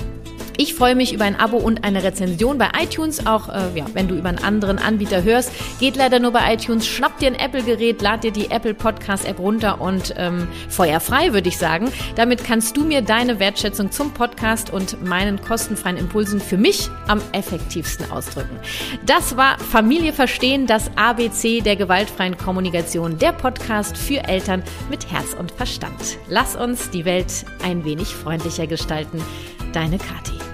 Ich 0.63 0.75
freue 0.75 0.95
mich 0.95 1.11
über 1.11 1.25
ein 1.25 1.37
Abo 1.37 1.57
und 1.57 1.83
eine 1.83 2.03
Rezension 2.03 2.57
bei 2.57 2.69
iTunes, 2.81 3.27
auch 3.27 3.49
äh, 3.49 3.77
ja, 3.77 3.83
wenn 3.95 4.07
du 4.07 4.15
über 4.15 4.29
einen 4.29 4.41
anderen 4.41 4.79
Anbieter 4.79 5.21
hörst. 5.21 5.51
Geht 5.77 5.97
leider 5.97 6.19
nur 6.19 6.31
bei 6.31 6.53
iTunes. 6.53 6.87
Schnapp 6.87 7.19
dir 7.19 7.27
ein 7.27 7.35
Apple-Gerät, 7.35 8.01
lad 8.01 8.23
dir 8.23 8.31
die 8.31 8.49
Apple 8.49 8.73
Podcast-App 8.73 9.39
runter 9.39 9.81
und 9.81 10.13
ähm, 10.15 10.47
feuerfrei, 10.69 11.33
würde 11.33 11.49
ich 11.49 11.57
sagen. 11.57 11.91
Damit 12.15 12.45
kannst 12.45 12.77
du 12.77 12.85
mir 12.85 13.01
deine 13.01 13.41
Wertschätzung 13.41 13.91
zum 13.91 14.13
Podcast 14.13 14.71
und 14.71 15.03
meinen 15.03 15.41
kostenfreien 15.41 15.97
Impulsen 15.97 16.39
für 16.39 16.57
mich 16.57 16.89
am 17.09 17.21
effektivsten 17.33 18.09
ausdrücken. 18.09 18.57
Das 19.05 19.35
war 19.35 19.59
Familie 19.59 20.13
verstehen, 20.13 20.65
das 20.65 20.89
ABC 20.95 21.59
der 21.59 21.75
gewaltfreien 21.75 22.37
Kommunikation, 22.37 23.17
der 23.17 23.33
Podcast 23.33 23.97
für 23.97 24.23
Eltern 24.23 24.63
mit 24.89 25.11
Herz 25.11 25.35
und 25.37 25.51
Verstand. 25.51 26.17
Lass 26.29 26.55
uns 26.55 26.89
die 26.89 27.03
Welt 27.03 27.43
ein 27.65 27.83
wenig 27.83 28.15
freundlicher 28.15 28.65
gestalten. 28.65 29.21
Deine 29.73 29.97
Kathi. 29.97 30.52